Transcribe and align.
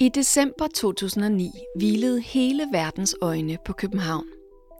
I 0.00 0.08
december 0.08 0.66
2009 0.74 1.50
hvilede 1.76 2.20
hele 2.20 2.62
verdens 2.72 3.16
øjne 3.22 3.58
på 3.66 3.72
København. 3.72 4.24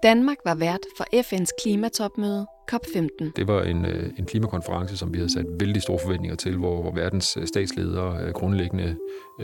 Danmark 0.03 0.37
var 0.45 0.55
vært 0.55 0.81
for 0.97 1.05
FN's 1.15 1.51
klimatopmøde 1.63 2.47
COP15. 2.73 3.33
Det 3.37 3.49
var 3.49 3.63
en, 3.63 3.85
øh, 3.85 4.11
en 4.19 4.25
klimakonference, 4.25 4.97
som 4.97 5.13
vi 5.13 5.19
havde 5.19 5.33
sat 5.33 5.47
vældig 5.61 5.83
store 5.83 5.99
forventninger 5.99 6.37
til, 6.37 6.57
hvor, 6.57 6.83
hvor 6.83 6.93
verdens 6.93 7.37
øh, 7.37 7.47
statsledere 7.47 8.23
øh, 8.23 8.33
grundlæggende 8.33 8.97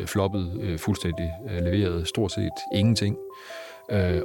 floppede 0.06 0.78
fuldstændig, 0.78 1.30
leverede 1.50 2.06
stort 2.06 2.32
set 2.32 2.58
ingenting. 2.74 3.16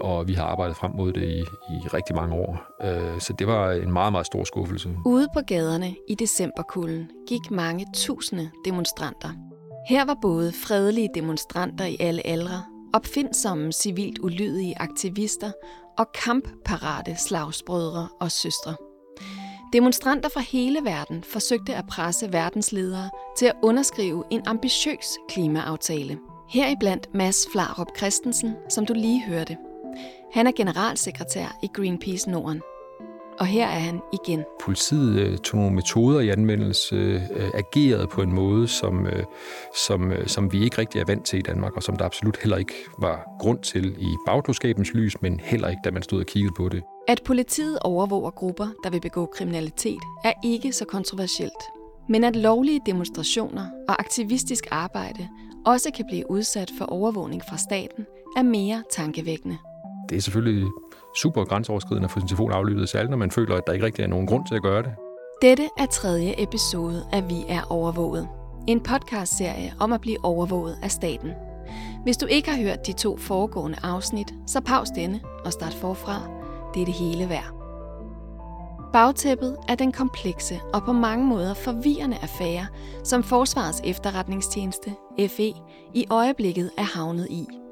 Og 0.02 0.28
vi 0.28 0.34
har 0.34 0.44
arbejdet 0.44 0.78
frem 0.78 0.92
mod 0.92 1.14
det 1.14 1.24
i, 1.24 1.40
i 1.70 1.88
rigtig 1.94 2.16
mange 2.16 2.36
år. 2.36 2.58
Så 3.20 3.34
det 3.40 3.48
var 3.48 3.72
en 3.72 3.94
meget, 3.94 4.12
meget 4.12 4.26
stor 4.26 4.44
skuffelse. 4.44 4.90
Ude 5.06 5.28
på 5.34 5.40
gaderne 5.48 5.96
i 6.08 6.16
decemberkulden 6.16 7.10
gik 7.28 7.52
mange 7.52 7.86
tusinde 7.94 8.50
demonstranter. 8.66 9.47
Her 9.88 10.06
var 10.06 10.18
både 10.22 10.52
fredelige 10.52 11.10
demonstranter 11.14 11.86
i 11.86 11.98
alle 12.00 12.28
aldre, 12.28 12.64
opfindsomme 12.94 13.72
civilt 13.72 14.20
ulydige 14.20 14.82
aktivister 14.82 15.52
og 15.98 16.06
kampparate 16.24 17.16
slagsbrødre 17.16 18.08
og 18.20 18.32
søstre. 18.32 18.76
Demonstranter 19.74 20.30
fra 20.30 20.42
hele 20.42 20.80
verden 20.84 21.24
forsøgte 21.24 21.76
at 21.76 21.88
presse 21.90 22.34
verdensledere 22.34 23.10
til 23.38 23.46
at 23.46 23.56
underskrive 23.64 24.24
en 24.30 24.42
ambitiøs 24.48 25.08
klimaaftale. 25.30 26.20
Heriblandt 26.50 27.14
Mads 27.14 27.48
Flarup 27.52 27.98
Christensen, 27.98 28.54
som 28.70 28.86
du 28.86 28.94
lige 28.94 29.24
hørte. 29.24 29.58
Han 30.34 30.48
er 30.48 30.52
generalsekretær 30.52 31.60
i 31.64 31.68
Greenpeace 31.74 32.30
Norden. 32.30 32.62
Og 33.40 33.46
her 33.46 33.68
er 33.68 33.80
han 33.80 34.02
igen. 34.14 34.44
Politiet 34.62 35.20
øh, 35.20 35.38
tog 35.38 35.60
nogle 35.60 35.76
metoder 35.76 36.20
i 36.20 36.30
anvendelse, 36.30 36.96
øh, 36.96 37.50
agerede 37.54 38.08
på 38.08 38.22
en 38.22 38.34
måde, 38.34 38.68
som, 38.68 39.06
øh, 39.06 39.24
som, 39.88 40.12
øh, 40.12 40.28
som 40.28 40.52
vi 40.54 40.64
ikke 40.64 40.78
rigtig 40.78 41.00
er 41.02 41.06
vant 41.08 41.26
til 41.26 41.40
i 41.40 41.42
Danmark, 41.42 41.76
og 41.76 41.84
som 41.84 41.96
der 41.96 42.06
absolut 42.06 42.38
heller 42.38 42.58
ikke 42.58 42.74
var 43.00 43.28
grund 43.40 43.60
til 43.60 43.96
i 44.00 44.16
bagklodskabens 44.28 44.94
lys, 44.94 45.22
men 45.22 45.40
heller 45.40 45.68
ikke, 45.68 45.82
da 45.84 45.92
man 45.92 46.04
stod 46.04 46.20
og 46.20 46.26
kiggede 46.26 46.54
på 46.58 46.70
det. 46.70 46.84
At 47.08 47.22
politiet 47.26 47.80
overvåger 47.80 48.32
grupper, 48.32 48.68
der 48.84 48.90
vil 48.90 49.02
begå 49.02 49.26
kriminalitet, 49.26 50.02
er 50.24 50.34
ikke 50.44 50.74
så 50.74 50.86
kontroversielt. 50.86 51.64
Men 52.10 52.24
at 52.24 52.36
lovlige 52.36 52.82
demonstrationer 52.86 53.66
og 53.90 54.00
aktivistisk 54.00 54.68
arbejde 54.72 55.28
også 55.66 55.92
kan 55.96 56.06
blive 56.10 56.32
udsat 56.32 56.72
for 56.78 56.86
overvågning 56.86 57.42
fra 57.50 57.58
staten, 57.58 58.06
er 58.38 58.44
mere 58.44 58.84
tankevækkende. 58.92 59.58
Det 60.10 60.18
er 60.18 60.22
selvfølgelig 60.22 60.68
super 61.18 61.44
grænseoverskridende 61.44 62.06
at 62.06 62.12
få 62.12 62.20
sin 62.20 62.28
telefon 62.28 62.52
aflyttet, 62.52 62.90
særligt 62.90 63.10
når 63.10 63.18
man 63.18 63.32
føler, 63.32 63.56
at 63.56 63.64
der 63.68 63.74
ikke 63.74 63.86
rigtig 63.86 64.04
er 64.04 64.08
nogen 64.08 64.28
grund 64.28 64.48
til 64.48 64.56
at 64.56 64.62
gøre 64.62 64.84
det. 64.84 64.92
Dette 65.42 65.70
er 65.78 65.86
tredje 65.86 66.34
episode 66.38 67.06
af 67.12 67.30
Vi 67.30 67.46
er 67.50 67.62
overvåget. 67.70 68.28
En 68.68 68.80
podcastserie 68.80 69.74
om 69.80 69.94
at 69.94 70.02
blive 70.02 70.18
overvåget 70.24 70.78
af 70.84 70.92
staten. 70.92 71.32
Hvis 72.04 72.18
du 72.18 72.26
ikke 72.26 72.52
har 72.52 72.62
hørt 72.62 72.88
de 72.88 72.94
to 72.94 73.18
foregående 73.18 73.78
afsnit, 73.84 74.34
så 74.48 74.62
paus 74.62 74.90
denne 74.90 75.22
og 75.46 75.54
start 75.54 75.74
forfra. 75.74 76.22
Det 76.74 76.82
er 76.82 76.86
det 76.86 76.94
hele 76.94 77.30
værd. 77.30 77.54
Bagtæppet 78.94 79.58
er 79.70 79.76
den 79.76 79.92
komplekse 79.92 80.60
og 80.74 80.84
på 80.84 80.92
mange 80.94 81.26
måder 81.26 81.54
forvirrende 81.54 82.18
affære, 82.22 82.68
som 83.04 83.24
Forsvarets 83.24 83.82
efterretningstjeneste, 83.84 84.90
FE, 85.28 85.54
i 85.94 86.06
øjeblikket 86.10 86.72
er 86.78 86.98
havnet 86.98 87.28
i– 87.30 87.48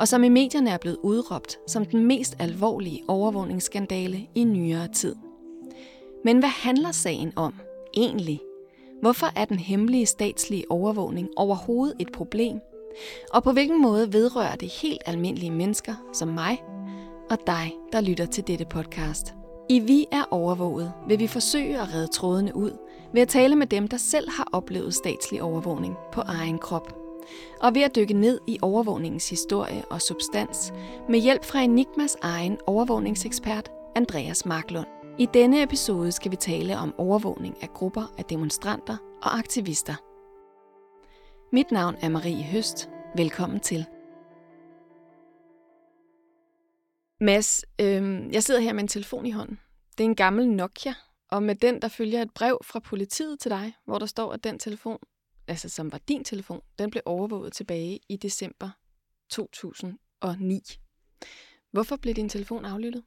og 0.00 0.08
som 0.08 0.24
i 0.24 0.28
medierne 0.28 0.70
er 0.70 0.78
blevet 0.78 0.98
udråbt 1.02 1.58
som 1.66 1.84
den 1.84 2.04
mest 2.04 2.36
alvorlige 2.38 3.02
overvågningsskandale 3.08 4.26
i 4.34 4.44
nyere 4.44 4.88
tid. 4.88 5.14
Men 6.24 6.38
hvad 6.38 6.48
handler 6.48 6.92
sagen 6.92 7.32
om 7.36 7.54
egentlig? 7.94 8.40
Hvorfor 9.02 9.26
er 9.36 9.44
den 9.44 9.58
hemmelige 9.58 10.06
statslige 10.06 10.70
overvågning 10.70 11.28
overhovedet 11.36 11.96
et 11.98 12.12
problem? 12.12 12.60
Og 13.32 13.42
på 13.42 13.52
hvilken 13.52 13.82
måde 13.82 14.12
vedrører 14.12 14.56
det 14.56 14.68
helt 14.68 15.02
almindelige 15.06 15.50
mennesker 15.50 15.94
som 16.12 16.28
mig 16.28 16.62
og 17.30 17.38
dig, 17.46 17.72
der 17.92 18.00
lytter 18.00 18.26
til 18.26 18.46
dette 18.46 18.64
podcast? 18.64 19.34
I 19.68 19.78
Vi 19.78 20.06
er 20.12 20.24
overvåget 20.30 20.92
vil 21.08 21.18
vi 21.18 21.26
forsøge 21.26 21.80
at 21.80 21.94
redde 21.94 22.06
trådene 22.06 22.56
ud 22.56 22.70
ved 23.12 23.22
at 23.22 23.28
tale 23.28 23.56
med 23.56 23.66
dem, 23.66 23.88
der 23.88 23.96
selv 23.96 24.30
har 24.30 24.48
oplevet 24.52 24.94
statslig 24.94 25.42
overvågning 25.42 25.96
på 26.12 26.20
egen 26.20 26.58
krop 26.58 26.99
og 27.60 27.74
ved 27.74 27.82
at 27.82 27.96
dykke 27.96 28.14
ned 28.14 28.40
i 28.46 28.58
overvågningens 28.62 29.30
historie 29.30 29.84
og 29.90 30.02
substans 30.02 30.72
med 31.08 31.18
hjælp 31.18 31.44
fra 31.44 31.60
Enigmas 31.60 32.16
egen 32.22 32.58
overvågningsekspert 32.66 33.70
Andreas 33.96 34.46
Marklund. 34.46 34.86
I 35.18 35.28
denne 35.34 35.62
episode 35.62 36.12
skal 36.12 36.30
vi 36.30 36.36
tale 36.36 36.78
om 36.78 36.94
overvågning 36.98 37.62
af 37.62 37.68
grupper 37.68 38.14
af 38.18 38.24
demonstranter 38.24 38.96
og 39.22 39.38
aktivister. 39.38 39.94
Mit 41.52 41.70
navn 41.70 41.96
er 42.02 42.08
Marie 42.08 42.42
Høst. 42.42 42.90
Velkommen 43.16 43.60
til. 43.60 43.86
Mads, 47.20 47.64
øh, 47.80 48.32
jeg 48.32 48.42
sidder 48.42 48.60
her 48.60 48.72
med 48.72 48.82
en 48.82 48.88
telefon 48.88 49.26
i 49.26 49.30
hånden. 49.30 49.58
Det 49.98 50.04
er 50.04 50.08
en 50.08 50.16
gammel 50.16 50.48
Nokia, 50.48 50.94
og 51.30 51.42
med 51.42 51.54
den 51.54 51.82
der 51.82 51.88
følger 51.88 52.22
et 52.22 52.30
brev 52.34 52.58
fra 52.64 52.80
politiet 52.80 53.40
til 53.40 53.50
dig, 53.50 53.74
hvor 53.84 53.98
der 53.98 54.06
står, 54.06 54.32
at 54.32 54.44
den 54.44 54.58
telefon 54.58 54.98
altså 55.50 55.68
som 55.68 55.92
var 55.92 56.00
din 56.08 56.24
telefon, 56.24 56.60
den 56.78 56.90
blev 56.90 57.02
overvåget 57.06 57.52
tilbage 57.52 58.00
i 58.08 58.16
december 58.16 58.70
2009. 59.30 60.62
Hvorfor 61.70 61.96
blev 61.96 62.14
din 62.14 62.28
telefon 62.28 62.64
aflyttet? 62.64 63.02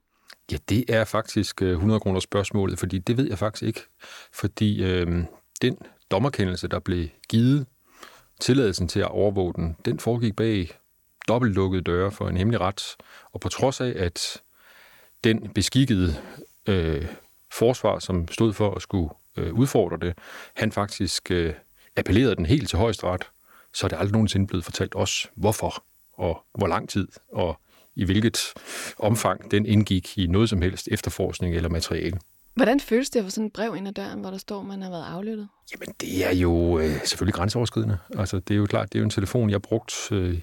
Ja, 0.51 0.57
det 0.69 0.85
er 0.89 1.03
faktisk 1.03 1.61
øh, 1.61 1.71
100 1.71 1.99
kroner 1.99 2.19
spørgsmålet, 2.19 2.79
fordi 2.79 2.99
det 2.99 3.17
ved 3.17 3.27
jeg 3.27 3.37
faktisk 3.37 3.63
ikke. 3.63 3.81
Fordi 4.33 4.83
øh, 4.83 5.23
den 5.61 5.77
dommerkendelse, 6.11 6.67
der 6.67 6.79
blev 6.79 7.07
givet 7.29 7.65
tilladelsen 8.39 8.87
til 8.87 8.99
at 8.99 9.11
overvåge 9.11 9.53
den, 9.53 9.77
den 9.85 9.99
foregik 9.99 10.35
bag 10.35 10.69
dobbeltlukkede 11.27 11.81
døre 11.81 12.11
for 12.11 12.29
en 12.29 12.37
hemmelig 12.37 12.61
ret. 12.61 12.95
Og 13.31 13.39
på 13.39 13.49
trods 13.49 13.81
af, 13.81 13.93
at 13.95 14.41
den 15.23 15.53
beskikkede 15.53 16.15
øh, 16.67 17.07
forsvar, 17.51 17.99
som 17.99 18.27
stod 18.27 18.53
for 18.53 18.75
at 18.75 18.81
skulle 18.81 19.09
øh, 19.37 19.53
udfordre 19.53 19.97
det, 19.97 20.17
han 20.55 20.71
faktisk 20.71 21.31
øh, 21.31 21.53
appellerede 21.95 22.35
den 22.35 22.45
helt 22.45 22.69
til 22.69 22.77
højesteret, 22.77 23.23
så 23.73 23.85
er 23.85 23.87
det 23.87 23.97
aldrig 23.97 24.11
nogensinde 24.11 24.47
blevet 24.47 24.65
fortalt 24.65 24.95
os, 24.95 25.31
hvorfor 25.35 25.83
og 26.13 26.45
hvor 26.57 26.67
lang 26.67 26.89
tid 26.89 27.07
og 27.31 27.59
i 27.95 28.05
hvilket 28.05 28.53
omfang 28.99 29.51
den 29.51 29.65
indgik 29.65 30.17
i 30.17 30.27
noget 30.27 30.49
som 30.49 30.61
helst 30.61 30.87
efterforskning 30.91 31.55
eller 31.55 31.69
materiale. 31.69 32.19
Hvordan 32.55 32.79
føles 32.79 33.09
det 33.09 33.19
at 33.19 33.25
få 33.25 33.29
sådan 33.29 33.47
et 33.47 33.53
brev 33.53 33.75
ind 33.75 33.87
ad 33.87 33.93
døren, 33.93 34.19
hvor 34.19 34.29
der 34.29 34.37
står, 34.37 34.59
at 34.59 34.65
man 34.65 34.81
har 34.81 34.89
været 34.89 35.05
aflyttet? 35.05 35.47
Jamen, 35.71 35.95
det 36.01 36.25
er 36.25 36.33
jo 36.35 36.79
øh, 36.79 37.05
selvfølgelig 37.05 37.33
grænseoverskridende. 37.33 37.97
Altså, 38.17 38.39
det 38.39 38.53
er 38.53 38.57
jo 38.57 38.65
klart, 38.65 38.93
det 38.93 38.99
er 38.99 39.01
jo 39.01 39.03
en 39.03 39.09
telefon, 39.09 39.49
jeg 39.49 39.55
har 39.55 39.59
brugt 39.59 40.11
øh, 40.11 40.39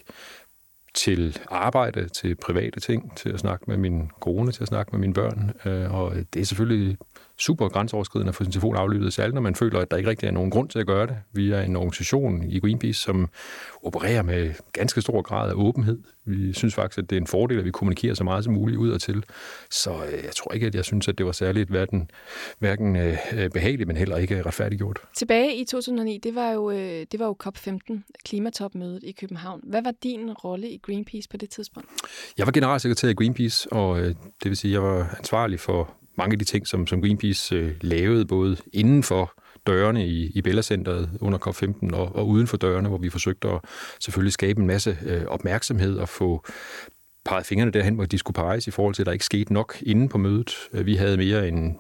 til 0.95 1.39
arbejde, 1.49 2.09
til 2.09 2.35
private 2.35 2.81
ting, 2.81 3.17
til 3.17 3.29
at 3.29 3.41
snakke 3.41 3.65
med 3.69 3.77
min 3.77 4.11
kone, 4.21 4.53
til 4.53 4.63
at 4.63 4.69
snakke 4.69 4.93
med 4.93 5.01
mine 5.01 5.15
børn. 5.15 5.53
Øh, 5.65 5.95
og 5.95 6.15
det 6.35 6.41
er 6.41 6.45
selvfølgelig 6.45 6.99
super 7.41 7.69
grænseoverskridende 7.69 8.29
at 8.29 8.35
få 8.35 8.45
sin 8.45 8.53
telefon 8.53 8.77
aflyttet, 8.77 9.13
særligt 9.13 9.35
når 9.35 9.41
man 9.41 9.55
føler, 9.55 9.79
at 9.79 9.91
der 9.91 9.97
ikke 9.97 10.11
rigtig 10.11 10.27
er 10.27 10.31
nogen 10.31 10.51
grund 10.51 10.69
til 10.69 10.79
at 10.79 10.87
gøre 10.87 11.07
det. 11.07 11.17
Vi 11.33 11.51
er 11.51 11.61
en 11.61 11.77
organisation 11.77 12.43
i 12.43 12.61
Greenpeace, 12.61 13.01
som 13.01 13.29
opererer 13.83 14.23
med 14.23 14.55
ganske 14.73 15.01
stor 15.01 15.23
grad 15.23 15.51
af 15.51 15.55
åbenhed. 15.55 15.99
Vi 16.25 16.53
synes 16.53 16.75
faktisk, 16.75 16.99
at 16.99 17.11
det 17.11 17.17
er 17.17 17.21
en 17.21 17.27
fordel, 17.27 17.59
at 17.59 17.65
vi 17.65 17.71
kommunikerer 17.71 18.15
så 18.15 18.25
meget 18.25 18.45
som 18.45 18.53
muligt 18.53 18.79
ud 18.79 18.91
og 18.91 19.01
til. 19.01 19.25
Så 19.71 19.91
øh, 19.91 20.25
jeg 20.25 20.33
tror 20.37 20.53
ikke, 20.53 20.67
at 20.67 20.75
jeg 20.75 20.85
synes, 20.85 21.09
at 21.09 21.19
det 21.19 21.27
var 21.27 21.33
særligt 21.33 21.71
hverken, 21.71 22.11
hverken 22.59 22.97
øh, 22.97 23.19
behageligt, 23.53 23.87
men 23.87 23.97
heller 23.97 24.17
ikke 24.17 24.43
retfærdiggjort. 24.43 25.01
Tilbage 25.17 25.57
i 25.57 25.65
2009, 25.65 26.19
det 26.19 26.35
var 26.35 26.51
jo, 26.51 26.71
øh, 26.71 27.07
det 27.13 27.21
var 27.21 27.27
jo 27.27 27.37
COP15, 27.45 27.99
klimatopmødet 28.25 29.05
i 29.05 29.13
København. 29.13 29.61
Hvad 29.65 29.83
var 29.83 29.93
din 30.03 30.33
rolle 30.33 30.71
i 30.71 30.79
Greenpeace 30.83 31.29
på 31.29 31.37
det 31.37 31.51
tidspunkt? 31.51 31.89
Jeg 32.39 32.47
var 32.47 32.53
generalsekretær 32.53 33.09
i 33.09 33.15
Greenpeace, 33.15 33.73
og 33.73 34.01
det 34.03 34.15
vil 34.45 34.57
sige, 34.57 34.71
at 34.71 34.73
jeg 34.73 34.83
var 34.83 35.15
ansvarlig 35.19 35.61
for 35.61 36.00
mange 36.21 36.33
af 36.35 36.39
de 36.39 36.45
ting, 36.45 36.67
som, 36.67 36.87
som 36.87 37.01
Greenpeace 37.03 37.55
øh, 37.55 37.73
lavede, 37.81 38.27
både 38.27 38.57
inden 38.73 39.03
for 39.03 39.33
dørene 39.67 40.07
i, 40.07 40.33
i 40.35 40.43
Bella 40.43 40.63
Centeret 40.63 41.11
under 41.21 41.39
COP15 41.39 41.97
og, 41.97 42.17
og 42.17 42.29
uden 42.29 42.47
for 42.47 42.57
dørene, 42.57 42.89
hvor 42.89 42.99
vi 42.99 43.11
forsøgte 43.11 43.49
at 43.49 43.61
selvfølgelig 44.01 44.33
skabe 44.33 44.61
en 44.61 44.67
masse 44.67 44.99
øh, 45.07 45.25
opmærksomhed 45.27 45.99
og 45.99 46.09
få 46.09 46.45
peget 47.25 47.47
fingrene 47.47 47.71
derhen, 47.71 47.95
hvor 47.95 48.05
de 48.05 48.19
skulle 48.19 48.35
peges 48.35 48.67
i 48.67 48.71
forhold 48.71 48.95
til, 48.95 49.03
at 49.03 49.07
der 49.07 49.13
ikke 49.13 49.25
skete 49.25 49.53
nok 49.53 49.77
inden 49.83 50.09
på 50.09 50.19
mødet. 50.19 50.57
Vi 50.73 50.95
havde 50.95 51.17
mere 51.17 51.49
end 51.49 51.77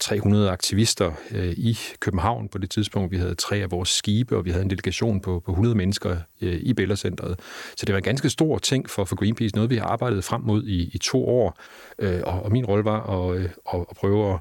300 0.00 0.50
aktivister 0.50 1.12
øh, 1.30 1.50
i 1.50 1.78
København 2.00 2.48
på 2.48 2.58
det 2.58 2.70
tidspunkt. 2.70 3.12
Vi 3.12 3.16
havde 3.16 3.34
tre 3.34 3.56
af 3.56 3.70
vores 3.70 3.88
skibe, 3.88 4.36
og 4.36 4.44
vi 4.44 4.50
havde 4.50 4.64
en 4.64 4.70
delegation 4.70 5.20
på, 5.20 5.42
på 5.46 5.52
100 5.52 5.74
mennesker 5.76 6.16
øh, 6.40 6.60
i 6.62 6.74
Bellacenteret. 6.74 7.40
Så 7.76 7.86
det 7.86 7.92
var 7.92 7.98
en 7.98 8.04
ganske 8.04 8.30
stor 8.30 8.58
ting 8.58 8.90
for, 8.90 9.04
for 9.04 9.16
Greenpeace, 9.16 9.54
noget 9.54 9.70
vi 9.70 9.76
har 9.76 9.84
arbejdet 9.84 10.24
frem 10.24 10.42
mod 10.42 10.64
i, 10.64 10.90
i 10.92 10.98
to 10.98 11.28
år. 11.28 11.58
Øh, 11.98 12.20
og, 12.24 12.42
og 12.42 12.52
min 12.52 12.66
rolle 12.66 12.84
var 12.84 13.30
at, 13.30 13.36
øh, 13.36 13.48
at, 13.74 13.80
at 13.90 13.96
prøve 13.96 14.34
at 14.34 14.40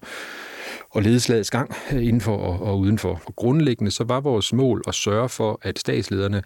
og 0.91 1.01
lede 1.01 1.19
slagets 1.19 1.51
gang 1.51 1.75
øh, 1.93 2.07
indenfor 2.07 2.37
og, 2.37 2.61
og 2.61 2.79
udenfor. 2.79 3.21
Og 3.25 3.35
grundlæggende 3.35 3.91
så 3.91 4.03
var 4.03 4.19
vores 4.19 4.53
mål 4.53 4.83
at 4.87 4.95
sørge 4.95 5.29
for, 5.29 5.59
at 5.61 5.79
statslederne 5.79 6.41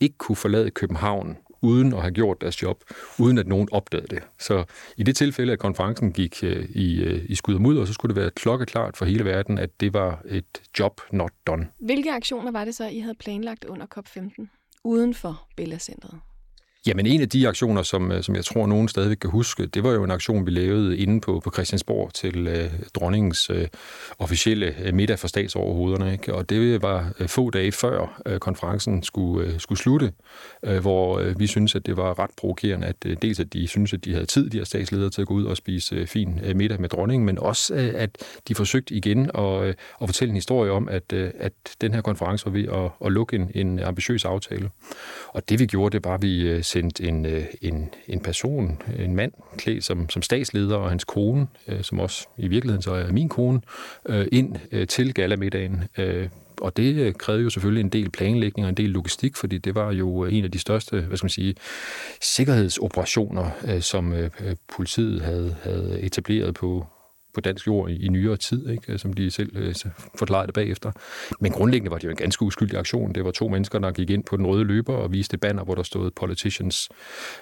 ikke 0.00 0.18
kunne 0.18 0.36
forlade 0.36 0.70
København 0.70 1.36
uden 1.64 1.92
at 1.92 2.00
have 2.00 2.12
gjort 2.12 2.40
deres 2.40 2.62
job, 2.62 2.84
uden 3.18 3.38
at 3.38 3.46
nogen 3.46 3.68
opdagede 3.72 4.06
det. 4.06 4.22
Så 4.38 4.64
i 4.96 5.02
det 5.02 5.16
tilfælde, 5.16 5.52
at 5.52 5.58
konferencen 5.58 6.12
gik 6.12 6.44
øh, 6.44 6.64
i, 6.70 7.02
øh, 7.02 7.24
i 7.28 7.34
skud 7.34 7.54
og 7.54 7.62
mudder, 7.62 7.84
så 7.84 7.92
skulle 7.92 8.14
det 8.14 8.22
være 8.22 8.30
klokkeklart 8.30 8.96
for 8.96 9.04
hele 9.04 9.24
verden, 9.24 9.58
at 9.58 9.80
det 9.80 9.94
var 9.94 10.22
et 10.28 10.62
job 10.78 11.00
not 11.12 11.32
done. 11.46 11.66
Hvilke 11.78 12.12
aktioner 12.12 12.52
var 12.52 12.64
det 12.64 12.74
så, 12.74 12.88
I 12.88 12.98
havde 12.98 13.14
planlagt 13.14 13.64
under 13.64 13.86
COP15? 13.98 14.46
uden 14.84 15.14
for 15.14 15.48
Bella 15.56 15.78
Centeret? 15.78 16.20
Jamen 16.86 17.06
en 17.06 17.20
af 17.20 17.28
de 17.28 17.48
aktioner, 17.48 17.82
som, 17.82 18.12
øh, 18.12 18.22
som 18.22 18.36
jeg 18.36 18.44
tror, 18.44 18.66
nogen 18.66 18.88
stadigvæk 18.88 19.16
kan 19.16 19.30
huske, 19.30 19.66
det 19.66 19.82
var 19.82 19.92
jo 19.92 20.04
en 20.04 20.10
aktion, 20.10 20.46
vi 20.46 20.50
lavede 20.50 20.98
inde 20.98 21.20
på, 21.20 21.40
på 21.44 21.50
Christiansborg 21.50 22.14
til 22.14 22.46
øh, 22.46 22.70
dronningens 22.94 23.50
øh, 23.50 23.68
officielle 24.18 24.74
øh, 24.84 24.94
middag 24.94 25.18
for 25.18 25.28
statsoverhovederne. 25.28 26.12
Ikke? 26.12 26.34
Og 26.34 26.50
det 26.50 26.82
var 26.82 27.12
øh, 27.20 27.28
få 27.28 27.50
dage 27.50 27.72
før 27.72 28.22
øh, 28.26 28.38
konferencen 28.38 29.02
skulle, 29.02 29.48
øh, 29.48 29.60
skulle 29.60 29.78
slutte, 29.78 30.12
øh, 30.64 30.78
hvor 30.78 31.18
øh, 31.18 31.40
vi 31.40 31.46
synes 31.46 31.74
at 31.74 31.86
det 31.86 31.96
var 31.96 32.18
ret 32.18 32.30
provokerende, 32.36 32.86
at 32.86 32.96
øh, 33.06 33.16
dels 33.22 33.40
at 33.40 33.52
de 33.52 33.66
synes 33.68 33.92
at 33.92 34.04
de 34.04 34.12
havde 34.12 34.26
tid, 34.26 34.50
de 34.50 34.56
her 34.58 34.64
statsledere, 34.64 35.10
til 35.10 35.20
at 35.20 35.26
gå 35.28 35.34
ud 35.34 35.44
og 35.44 35.56
spise 35.56 35.96
øh, 35.96 36.06
fin 36.06 36.40
øh, 36.44 36.56
middag 36.56 36.80
med 36.80 36.88
dronningen, 36.88 37.26
men 37.26 37.38
også 37.38 37.74
øh, 37.74 37.92
at 37.94 38.10
de 38.48 38.54
forsøgte 38.54 38.94
igen 38.94 39.30
at, 39.34 39.62
øh, 39.62 39.74
at 40.02 40.08
fortælle 40.08 40.30
en 40.30 40.36
historie 40.36 40.70
om, 40.70 40.88
at, 40.88 41.12
øh, 41.12 41.30
at 41.38 41.52
den 41.80 41.94
her 41.94 42.00
konference 42.00 42.46
var 42.46 42.52
ved 42.52 42.68
at, 42.68 43.06
at 43.06 43.12
lukke 43.12 43.36
en, 43.36 43.50
en 43.54 43.78
ambitiøs 43.78 44.24
aftale. 44.24 44.70
Og 45.28 45.48
det 45.48 45.58
vi 45.58 45.66
gjorde, 45.66 45.92
det 45.92 46.04
var, 46.04 46.14
at 46.14 46.22
vi 46.22 46.48
øh, 46.48 46.62
sendt 46.74 47.00
en, 47.00 47.26
øh, 47.26 47.44
en, 47.62 47.90
en 48.08 48.20
person, 48.20 48.82
en 48.98 49.16
mand, 49.16 49.32
klædt 49.56 49.84
som, 49.84 50.10
som 50.10 50.22
statsleder, 50.22 50.76
og 50.76 50.90
hans 50.90 51.04
kone, 51.04 51.46
øh, 51.68 51.82
som 51.82 52.00
også 52.00 52.28
i 52.38 52.48
virkeligheden 52.48 52.82
så 52.82 52.92
er 52.92 53.12
min 53.12 53.28
kone, 53.28 53.60
øh, 54.08 54.26
ind 54.32 54.86
til 54.86 55.14
galamiddagen. 55.14 55.84
Og 56.60 56.76
det 56.76 57.18
krævede 57.18 57.42
jo 57.42 57.50
selvfølgelig 57.50 57.80
en 57.80 57.88
del 57.88 58.10
planlægning 58.10 58.64
og 58.64 58.68
en 58.68 58.74
del 58.74 58.90
logistik, 58.90 59.36
fordi 59.36 59.58
det 59.58 59.74
var 59.74 59.92
jo 59.92 60.24
en 60.24 60.44
af 60.44 60.50
de 60.50 60.58
største, 60.58 61.00
hvad 61.00 61.16
skal 61.16 61.24
man 61.24 61.30
sige, 61.30 61.54
sikkerhedsoperationer, 62.20 63.50
som 63.80 64.14
politiet 64.76 65.22
havde, 65.22 65.56
havde 65.62 66.00
etableret 66.00 66.54
på, 66.54 66.86
på 67.34 67.40
dansk 67.40 67.66
jord 67.66 67.90
i, 67.90 68.06
i 68.06 68.08
nyere 68.08 68.36
tid, 68.36 68.68
ikke? 68.68 68.92
Øh, 68.92 68.98
som 68.98 69.12
de 69.12 69.30
selv 69.30 69.56
øh, 69.56 69.74
forklarede 70.18 70.46
det 70.46 70.54
bagefter. 70.54 70.92
Men 71.40 71.52
grundlæggende 71.52 71.90
var 71.90 71.98
det 71.98 72.04
jo 72.04 72.10
en 72.10 72.16
ganske 72.16 72.42
uskyldig 72.42 72.78
aktion. 72.78 73.12
Det 73.12 73.24
var 73.24 73.30
to 73.30 73.48
mennesker, 73.48 73.78
der 73.78 73.92
gik 73.92 74.10
ind 74.10 74.24
på 74.24 74.36
den 74.36 74.46
røde 74.46 74.64
løber 74.64 74.94
og 74.94 75.12
viste 75.12 75.38
banner, 75.38 75.64
hvor 75.64 75.74
der 75.74 75.82
stod 75.82 76.10
Politicians 76.10 76.88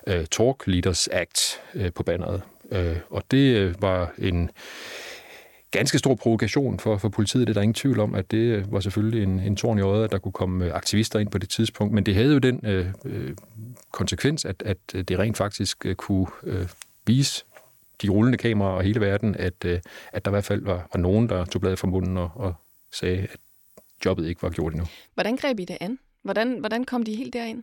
uh, 0.06 0.25
Talk 0.31 0.67
Leaders 0.67 1.09
Act 1.09 1.61
uh, 1.75 1.87
på 1.94 2.03
banneret. 2.03 2.43
Uh, 2.71 2.79
og 3.11 3.23
det 3.31 3.69
uh, 3.69 3.83
var 3.83 4.12
en 4.19 4.50
ganske 5.71 5.99
stor 5.99 6.15
provokation 6.15 6.79
for, 6.79 6.99
for 6.99 7.09
politiet. 7.09 7.47
Det 7.47 7.53
er 7.53 7.55
der 7.55 7.62
ingen 7.62 7.75
tvivl 7.75 8.00
om, 8.00 8.15
at 8.15 8.31
det 8.31 8.73
var 8.73 8.81
selvfølgelig 8.81 9.23
en, 9.23 9.41
en 9.41 9.56
torn 9.56 9.79
i 9.79 9.81
øjet, 9.81 10.05
at 10.05 10.12
der 10.12 10.19
kunne 10.19 10.33
komme 10.33 10.73
aktivister 10.73 11.19
ind 11.19 11.31
på 11.31 11.39
det 11.39 11.49
tidspunkt. 11.49 11.94
Men 11.94 12.06
det 12.06 12.15
havde 12.15 12.33
jo 12.33 12.39
den 12.39 12.61
øh, 12.67 12.87
konsekvens, 13.93 14.44
at, 14.44 14.62
at 14.67 14.79
det 14.93 15.19
rent 15.19 15.37
faktisk 15.37 15.87
kunne 15.97 16.27
øh, 16.44 16.69
vise 17.06 17.44
de 18.02 18.08
rullende 18.08 18.38
kameraer 18.38 18.75
og 18.75 18.82
hele 18.82 19.00
verden, 19.00 19.37
at, 19.37 19.64
øh, 19.64 19.81
at 20.12 20.25
der 20.25 20.31
i 20.31 20.32
hvert 20.32 20.44
fald 20.44 20.64
var, 20.64 20.88
var 20.93 21.00
nogen, 21.00 21.28
der 21.28 21.44
tog 21.44 21.60
bladet 21.60 21.78
fra 21.78 21.88
munden 21.88 22.16
og, 22.16 22.31
og 22.34 22.54
sagde, 22.93 23.19
at 23.19 23.37
jobbet 24.04 24.26
ikke 24.26 24.43
var 24.43 24.50
gjort 24.50 24.72
endnu. 24.72 24.87
Hvordan 25.14 25.37
greb 25.37 25.60
I 25.60 25.64
det 25.64 25.78
an? 25.81 25.99
Hvordan, 26.24 26.56
hvordan 26.60 26.84
kom 26.84 27.02
de 27.02 27.14
helt 27.14 27.32
derind? 27.32 27.62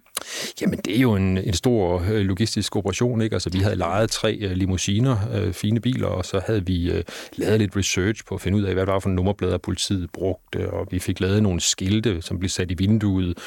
Jamen, 0.61 0.79
det 0.85 0.97
er 0.97 1.01
jo 1.01 1.15
en, 1.15 1.37
en 1.37 1.53
stor 1.53 2.03
øh, 2.11 2.21
logistisk 2.21 2.75
operation. 2.75 3.21
Ikke? 3.21 3.35
Altså, 3.35 3.49
vi 3.49 3.59
havde 3.59 3.75
lejet 3.75 4.09
tre 4.09 4.37
øh, 4.41 4.51
limousiner, 4.51 5.17
øh, 5.33 5.53
fine 5.53 5.79
biler, 5.79 6.07
og 6.07 6.25
så 6.25 6.41
havde 6.45 6.65
vi 6.65 6.91
øh, 6.91 7.03
lavet 7.35 7.59
lidt 7.59 7.77
research 7.77 8.25
på 8.25 8.35
at 8.35 8.41
finde 8.41 8.57
ud 8.57 8.63
af, 8.63 8.73
hvad 8.73 8.85
det 8.85 8.93
var 8.93 8.99
for 8.99 9.09
nummerplader, 9.09 9.57
politiet 9.57 10.11
brugte, 10.11 10.71
og 10.71 10.87
vi 10.91 10.99
fik 10.99 11.19
lavet 11.19 11.43
nogle 11.43 11.59
skilte, 11.59 12.21
som 12.21 12.39
blev 12.39 12.49
sat 12.49 12.71
i 12.71 12.73
vinduet, 12.73 13.37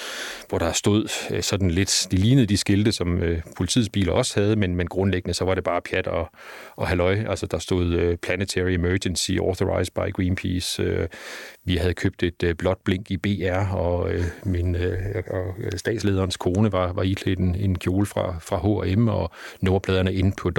hvor 0.49 0.59
der 0.59 0.73
stod 0.73 1.09
øh, 1.31 1.43
sådan 1.43 1.71
lidt, 1.71 2.07
de 2.11 2.17
lignede 2.17 2.47
de 2.47 2.57
skilte, 2.57 2.93
som 2.93 3.19
øh, 3.19 3.41
politiets 3.57 3.89
biler 3.89 4.13
også 4.13 4.41
havde, 4.41 4.57
men, 4.57 4.77
men 4.77 4.87
grundlæggende 4.87 5.35
så 5.35 5.45
var 5.45 5.55
det 5.55 5.65
bare 5.65 5.81
pjat 5.81 6.07
og, 6.07 6.31
og 6.77 6.89
halløj. 6.89 7.25
Altså, 7.29 7.47
der 7.47 7.59
stod 7.59 7.87
øh, 7.87 8.17
Planetary 8.17 8.71
Emergency 8.71 9.33
Authorized 9.41 9.93
by 9.95 10.13
Greenpeace. 10.13 10.83
Øh, 10.83 11.09
vi 11.65 11.77
havde 11.77 11.95
købt 11.95 12.23
et 12.23 12.43
øh, 12.43 12.55
blåt 12.55 12.79
blink 12.85 13.11
i 13.11 13.17
BR, 13.17 13.75
og 13.75 14.13
øh, 14.13 14.25
min 14.45 14.75
øh, 14.77 15.02
Øh, 15.15 15.23
og 15.31 15.55
øh, 15.59 15.73
statslederens 15.77 16.37
kone 16.37 16.73
var, 16.73 16.93
var 16.93 17.03
iklædt 17.03 17.39
en, 17.39 17.55
en 17.55 17.79
kjole 17.79 18.07
fra, 18.07 18.37
fra 18.41 18.59
H&M, 18.59 19.09
og 19.09 19.31
nummerpladerne 19.61 20.15
inde 20.15 20.33
på 20.39 20.51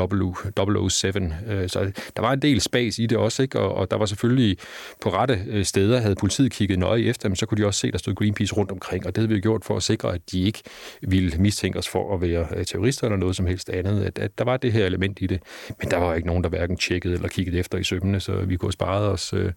007. 0.89 1.07
Øh, 1.47 1.69
så 1.69 1.91
der 2.15 2.21
var 2.21 2.33
en 2.33 2.41
del 2.41 2.61
spas 2.61 2.99
i 2.99 3.05
det 3.05 3.17
også, 3.17 3.43
ikke? 3.43 3.59
Og, 3.59 3.75
og 3.75 3.91
der 3.91 3.97
var 3.97 4.05
selvfølgelig 4.05 4.57
på 5.01 5.09
rette 5.09 5.63
steder, 5.63 5.99
havde 5.99 6.15
politiet 6.15 6.51
kigget 6.51 6.79
nøje 6.79 7.01
efter, 7.01 7.29
men 7.29 7.35
så 7.35 7.45
kunne 7.45 7.57
de 7.61 7.67
også 7.67 7.79
se, 7.79 7.87
at 7.87 7.93
der 7.93 7.99
stod 7.99 8.15
Greenpeace 8.15 8.55
rundt 8.55 8.71
omkring, 8.71 9.05
og 9.05 9.15
det 9.15 9.21
havde 9.21 9.33
vi 9.33 9.39
gjort 9.39 9.65
for 9.65 9.75
at 9.75 9.83
sikre, 9.83 10.13
at 10.13 10.21
de 10.31 10.41
ikke 10.41 10.61
ville 11.01 11.37
mistænke 11.37 11.79
os 11.79 11.89
for 11.89 12.15
at 12.15 12.21
være 12.21 12.63
terrorister 12.63 13.07
eller 13.07 13.17
noget 13.17 13.35
som 13.35 13.47
helst 13.47 13.69
andet, 13.69 14.03
at, 14.03 14.19
at 14.19 14.37
der 14.37 14.43
var 14.43 14.57
det 14.57 14.71
her 14.71 14.85
element 14.85 15.21
i 15.21 15.27
det. 15.27 15.39
Men 15.79 15.91
der 15.91 15.97
var 15.97 16.15
ikke 16.15 16.27
nogen, 16.27 16.43
der 16.43 16.49
hverken 16.49 16.77
tjekkede 16.77 17.13
eller 17.13 17.27
kiggede 17.27 17.59
efter 17.59 17.77
i 17.77 17.83
sømmene, 17.83 18.19
så 18.19 18.35
vi 18.35 18.55
kunne 18.55 18.67
have 18.67 18.71
sparet 18.71 19.07
os 19.09 19.33
øh, 19.33 19.51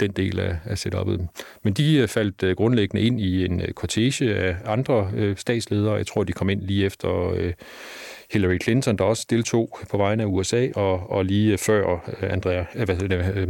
den 0.00 0.10
del 0.10 0.40
af, 0.40 0.56
af 0.64 0.86
setup'et. 0.86 1.26
Men 1.62 1.72
de 1.72 2.08
faldt 2.08 2.42
øh, 2.42 2.56
grundlæggende 2.56 3.02
ind 3.02 3.20
i 3.20 3.44
en 3.44 3.62
kortege 3.74 4.31
af 4.34 4.56
andre 4.64 5.10
øh, 5.16 5.36
statsledere. 5.36 5.94
Jeg 5.94 6.06
tror, 6.06 6.24
de 6.24 6.32
kom 6.32 6.50
ind 6.50 6.60
lige 6.60 6.86
efter 6.86 7.30
øh, 7.30 7.52
Hillary 8.32 8.58
Clinton, 8.62 8.98
der 8.98 9.04
også 9.04 9.26
deltog 9.30 9.78
på 9.90 9.96
vegne 9.96 10.22
af 10.22 10.26
USA, 10.26 10.68
og, 10.76 11.10
og 11.10 11.24
lige 11.24 11.58
før 11.58 11.92
øh, 11.92 12.32
Andrea, 12.32 12.64
øh, 12.74 12.84
hvad 12.84 12.96
det, 12.96 13.32
øh, 13.34 13.48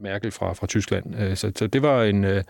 Merkel 0.00 0.30
fra, 0.30 0.52
fra 0.52 0.66
Tyskland. 0.66 1.20
Øh, 1.20 1.36
så, 1.36 1.52
så 1.56 1.66
det 1.66 1.82
var 1.82 2.02
en... 2.02 2.24
Øh, 2.24 2.44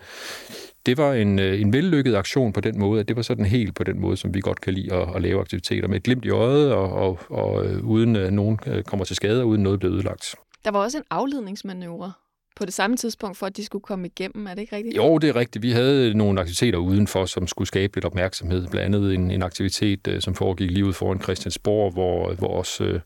det 0.85 0.97
var 0.97 1.13
en, 1.13 1.39
øh, 1.39 1.61
en 1.61 1.73
vellykket 1.73 2.15
aktion 2.15 2.53
på 2.53 2.61
den 2.61 2.79
måde, 2.79 2.99
at 2.99 3.07
det 3.07 3.15
var 3.15 3.21
sådan 3.21 3.45
helt 3.45 3.75
på 3.75 3.83
den 3.83 3.99
måde, 3.99 4.17
som 4.17 4.33
vi 4.33 4.41
godt 4.41 4.61
kan 4.61 4.73
lide 4.73 4.93
at, 4.93 5.15
at 5.15 5.21
lave 5.21 5.41
aktiviteter 5.41 5.87
med 5.87 5.97
et 5.97 6.03
glimt 6.03 6.25
i 6.25 6.29
øjet, 6.29 6.73
og, 6.73 6.91
og, 6.91 7.19
og 7.29 7.65
øh, 7.65 7.83
uden 7.83 8.15
at 8.15 8.33
nogen 8.33 8.59
kommer 8.85 9.05
til 9.05 9.15
skade, 9.15 9.41
og 9.41 9.47
uden 9.47 9.63
noget 9.63 9.79
bliver 9.79 9.93
ødelagt. 9.95 10.35
Der 10.65 10.71
var 10.71 10.79
også 10.79 10.97
en 10.97 11.03
afledningsmanøvre 11.09 12.11
på 12.59 12.65
det 12.65 12.73
samme 12.73 12.97
tidspunkt, 12.97 13.37
for 13.37 13.45
at 13.45 13.57
de 13.57 13.65
skulle 13.65 13.81
komme 13.81 14.07
igennem. 14.07 14.47
Er 14.47 14.53
det 14.53 14.61
ikke 14.61 14.75
rigtigt? 14.75 14.95
Jo, 14.97 15.17
det 15.17 15.29
er 15.29 15.35
rigtigt. 15.35 15.63
Vi 15.63 15.71
havde 15.71 16.13
nogle 16.13 16.39
aktiviteter 16.39 16.77
udenfor, 16.77 17.25
som 17.25 17.47
skulle 17.47 17.67
skabe 17.67 17.95
lidt 17.95 18.05
opmærksomhed. 18.05 18.67
Blandt 18.67 18.95
andet 18.95 19.13
en, 19.13 19.31
en 19.31 19.43
aktivitet, 19.43 20.07
øh, 20.07 20.21
som 20.21 20.35
foregik 20.35 20.71
lige 20.71 20.85
ud 20.85 20.93
foran 20.93 21.21
Christiansborg, 21.21 21.93
hvor, 21.93 22.33
hvor 22.33 22.47
også 22.47 22.83
øh, 22.83 22.99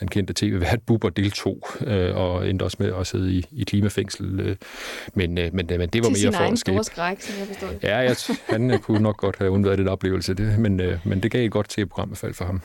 den 0.00 0.08
kendte 0.08 0.34
tv-vært 0.36 0.82
Bubber 0.86 1.08
deltog, 1.08 1.68
øh, 1.86 2.16
og 2.16 2.50
endte 2.50 2.62
også 2.62 2.76
med 2.80 2.92
at 3.00 3.06
sidde 3.06 3.32
i, 3.32 3.46
i 3.52 3.64
klimafængsel. 3.64 4.40
Øh. 4.40 4.56
Men, 5.14 5.38
øh, 5.38 5.54
men, 5.54 5.66
men 5.66 5.88
det 5.88 6.04
var 6.04 6.10
Til 6.10 6.26
mere 6.26 6.32
for 6.32 6.52
at 6.52 6.58
skabe... 6.58 6.84
skræk, 6.84 7.20
som 7.20 7.38
jeg 7.38 7.46
forstår. 7.46 7.68
Ja, 7.82 7.96
jeg, 7.96 8.16
han 8.46 8.70
øh, 8.70 8.78
kunne 8.78 9.00
nok 9.00 9.16
godt 9.16 9.36
have 9.38 9.50
undværet 9.50 9.78
den 9.78 9.88
oplevelse, 9.88 10.34
det, 10.34 10.58
men, 10.58 10.80
øh, 10.80 10.98
men 11.04 11.22
det 11.22 11.30
gav 11.30 11.44
et 11.46 11.50
godt 11.50 11.68
tv-program 11.68 12.08
i 12.08 12.10
hvert 12.10 12.18
fald 12.18 12.34
for 12.34 12.44
ham. 12.44 12.62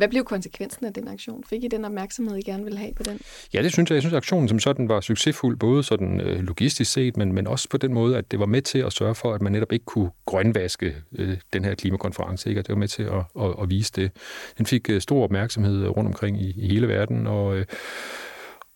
Hvad 0.00 0.08
blev 0.08 0.24
konsekvensen 0.24 0.86
af 0.86 0.92
den 0.92 1.08
aktion? 1.08 1.44
Fik 1.44 1.64
I 1.64 1.68
den 1.68 1.84
opmærksomhed, 1.84 2.36
I 2.36 2.42
gerne 2.42 2.64
ville 2.64 2.78
have 2.78 2.92
på 2.96 3.02
den? 3.02 3.20
Ja, 3.54 3.62
det 3.62 3.72
synes 3.72 3.90
jeg. 3.90 3.94
Jeg 3.94 4.02
synes, 4.02 4.12
at 4.12 4.16
aktionen 4.16 4.48
som 4.48 4.58
sådan 4.58 4.88
var 4.88 5.00
succesfuld, 5.00 5.56
både 5.56 5.82
sådan 5.82 6.20
øh, 6.20 6.40
logistisk 6.40 6.92
set, 6.92 7.16
men, 7.16 7.32
men 7.32 7.46
også 7.46 7.68
på 7.68 7.76
den 7.76 7.94
måde, 7.94 8.16
at 8.16 8.30
det 8.30 8.40
var 8.40 8.46
med 8.46 8.62
til 8.62 8.78
at 8.78 8.92
sørge 8.92 9.14
for, 9.14 9.34
at 9.34 9.42
man 9.42 9.52
netop 9.52 9.72
ikke 9.72 9.84
kunne 9.84 10.10
grønvaske 10.26 10.96
øh, 11.18 11.36
den 11.52 11.64
her 11.64 11.74
klimakonference. 11.74 12.48
Ikke? 12.48 12.60
og 12.60 12.66
det 12.66 12.72
var 12.72 12.78
med 12.78 12.88
til 12.88 13.02
at, 13.02 13.42
at, 13.44 13.54
at 13.62 13.70
vise 13.70 13.92
det. 13.96 14.10
Den 14.58 14.66
fik 14.66 14.90
øh, 14.90 15.00
stor 15.00 15.24
opmærksomhed 15.24 15.82
øh, 15.82 15.88
rundt 15.88 16.08
omkring 16.08 16.42
i, 16.42 16.54
i 16.56 16.68
hele 16.68 16.88
verden, 16.88 17.26
og 17.26 17.56
øh, 17.56 17.64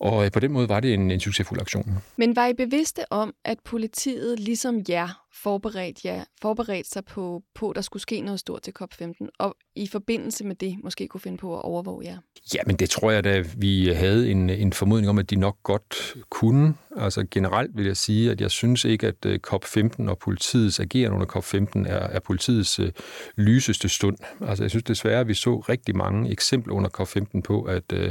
og 0.00 0.24
øh, 0.24 0.32
på 0.32 0.40
den 0.40 0.52
måde 0.52 0.68
var 0.68 0.80
det 0.80 0.94
en, 0.94 1.10
en 1.10 1.20
succesfuld 1.20 1.60
aktion. 1.60 1.98
Men 2.16 2.36
var 2.36 2.46
I 2.46 2.54
bevidste 2.54 3.12
om, 3.12 3.34
at 3.44 3.58
politiet 3.64 4.40
ligesom 4.40 4.82
jer 4.88 5.24
forberedt, 5.34 6.04
ja, 6.04 6.22
forberedt 6.42 6.86
sig 6.86 7.04
på, 7.04 7.42
på, 7.54 7.70
at 7.70 7.76
der 7.76 7.82
skulle 7.82 8.00
ske 8.00 8.20
noget 8.20 8.40
stort 8.40 8.62
til 8.62 8.72
COP15, 8.82 9.28
og 9.38 9.56
i 9.76 9.86
forbindelse 9.86 10.44
med 10.44 10.54
det 10.54 10.76
måske 10.84 11.08
kunne 11.08 11.20
finde 11.20 11.38
på 11.38 11.56
at 11.56 11.62
overvåge 11.62 12.04
jer? 12.04 12.16
Ja, 12.54 12.60
men 12.66 12.76
det 12.76 12.90
tror 12.90 13.10
jeg 13.10 13.24
da, 13.24 13.44
vi 13.56 13.88
havde 13.88 14.30
en, 14.30 14.50
en 14.50 14.72
formodning 14.72 15.10
om, 15.10 15.18
at 15.18 15.30
de 15.30 15.36
nok 15.36 15.56
godt 15.62 16.14
kunne. 16.30 16.74
Altså 16.96 17.26
generelt 17.30 17.76
vil 17.76 17.86
jeg 17.86 17.96
sige, 17.96 18.30
at 18.30 18.40
jeg 18.40 18.50
synes 18.50 18.84
ikke, 18.84 19.06
at 19.06 19.26
øh, 19.26 19.40
COP15 19.46 20.08
og 20.08 20.18
politiets 20.18 20.80
ageren 20.80 21.12
under 21.12 21.26
COP15 21.26 21.88
er, 21.88 22.08
er 22.08 22.20
politiets 22.20 22.80
uh, 22.80 22.86
lyseste 23.36 23.88
stund. 23.88 24.16
Altså 24.40 24.64
jeg 24.64 24.70
synes 24.70 24.84
desværre, 24.84 25.20
at 25.20 25.28
vi 25.28 25.34
så 25.34 25.56
rigtig 25.56 25.96
mange 25.96 26.30
eksempler 26.30 26.74
under 26.74 26.90
COP15 27.00 27.40
på, 27.40 27.62
at 27.62 27.92
uh, 27.92 28.10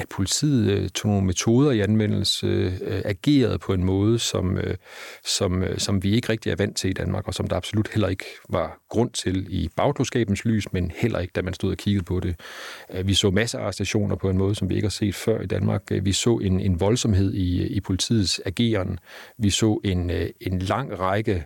at 0.00 0.08
politiet 0.08 0.70
øh, 0.70 0.88
tog 0.88 1.10
nogle 1.10 1.26
metoder 1.26 1.70
i 1.70 1.80
anvendelse, 1.80 2.46
øh, 2.46 3.02
agerede 3.04 3.58
på 3.58 3.72
en 3.72 3.84
måde, 3.84 4.18
som, 4.18 4.58
øh, 4.58 4.76
som, 5.24 5.62
øh, 5.62 5.78
som 5.78 6.02
vi 6.02 6.14
ikke 6.14 6.28
rigtig 6.28 6.50
er 6.50 6.56
vant 6.56 6.76
til 6.76 6.90
i 6.90 6.92
Danmark, 6.92 7.28
og 7.28 7.34
som 7.34 7.48
der 7.48 7.56
absolut 7.56 7.88
heller 7.88 8.08
ikke 8.08 8.24
var 8.48 8.80
grund 8.88 9.10
til 9.10 9.46
i 9.48 9.68
bagklodskabens 9.76 10.44
lys, 10.44 10.72
men 10.72 10.92
heller 10.96 11.18
ikke, 11.18 11.32
da 11.32 11.42
man 11.42 11.54
stod 11.54 11.70
og 11.70 11.76
kiggede 11.76 12.04
på 12.04 12.20
det. 12.20 12.40
Øh, 12.94 13.06
vi 13.06 13.14
så 13.14 13.30
masser 13.30 13.58
af 13.58 13.74
stationer 13.74 14.16
på 14.16 14.30
en 14.30 14.38
måde, 14.38 14.54
som 14.54 14.68
vi 14.68 14.74
ikke 14.74 14.86
har 14.86 14.90
set 14.90 15.14
før 15.14 15.40
i 15.40 15.46
Danmark. 15.46 15.82
Øh, 15.90 16.04
vi 16.04 16.12
så 16.12 16.36
en, 16.36 16.60
en 16.60 16.80
voldsomhed 16.80 17.34
i, 17.34 17.66
i 17.66 17.80
politiets 17.80 18.40
ageren. 18.46 18.98
Vi 19.38 19.50
så 19.50 19.80
en, 19.84 20.10
øh, 20.10 20.28
en 20.40 20.58
lang 20.58 21.00
række 21.00 21.44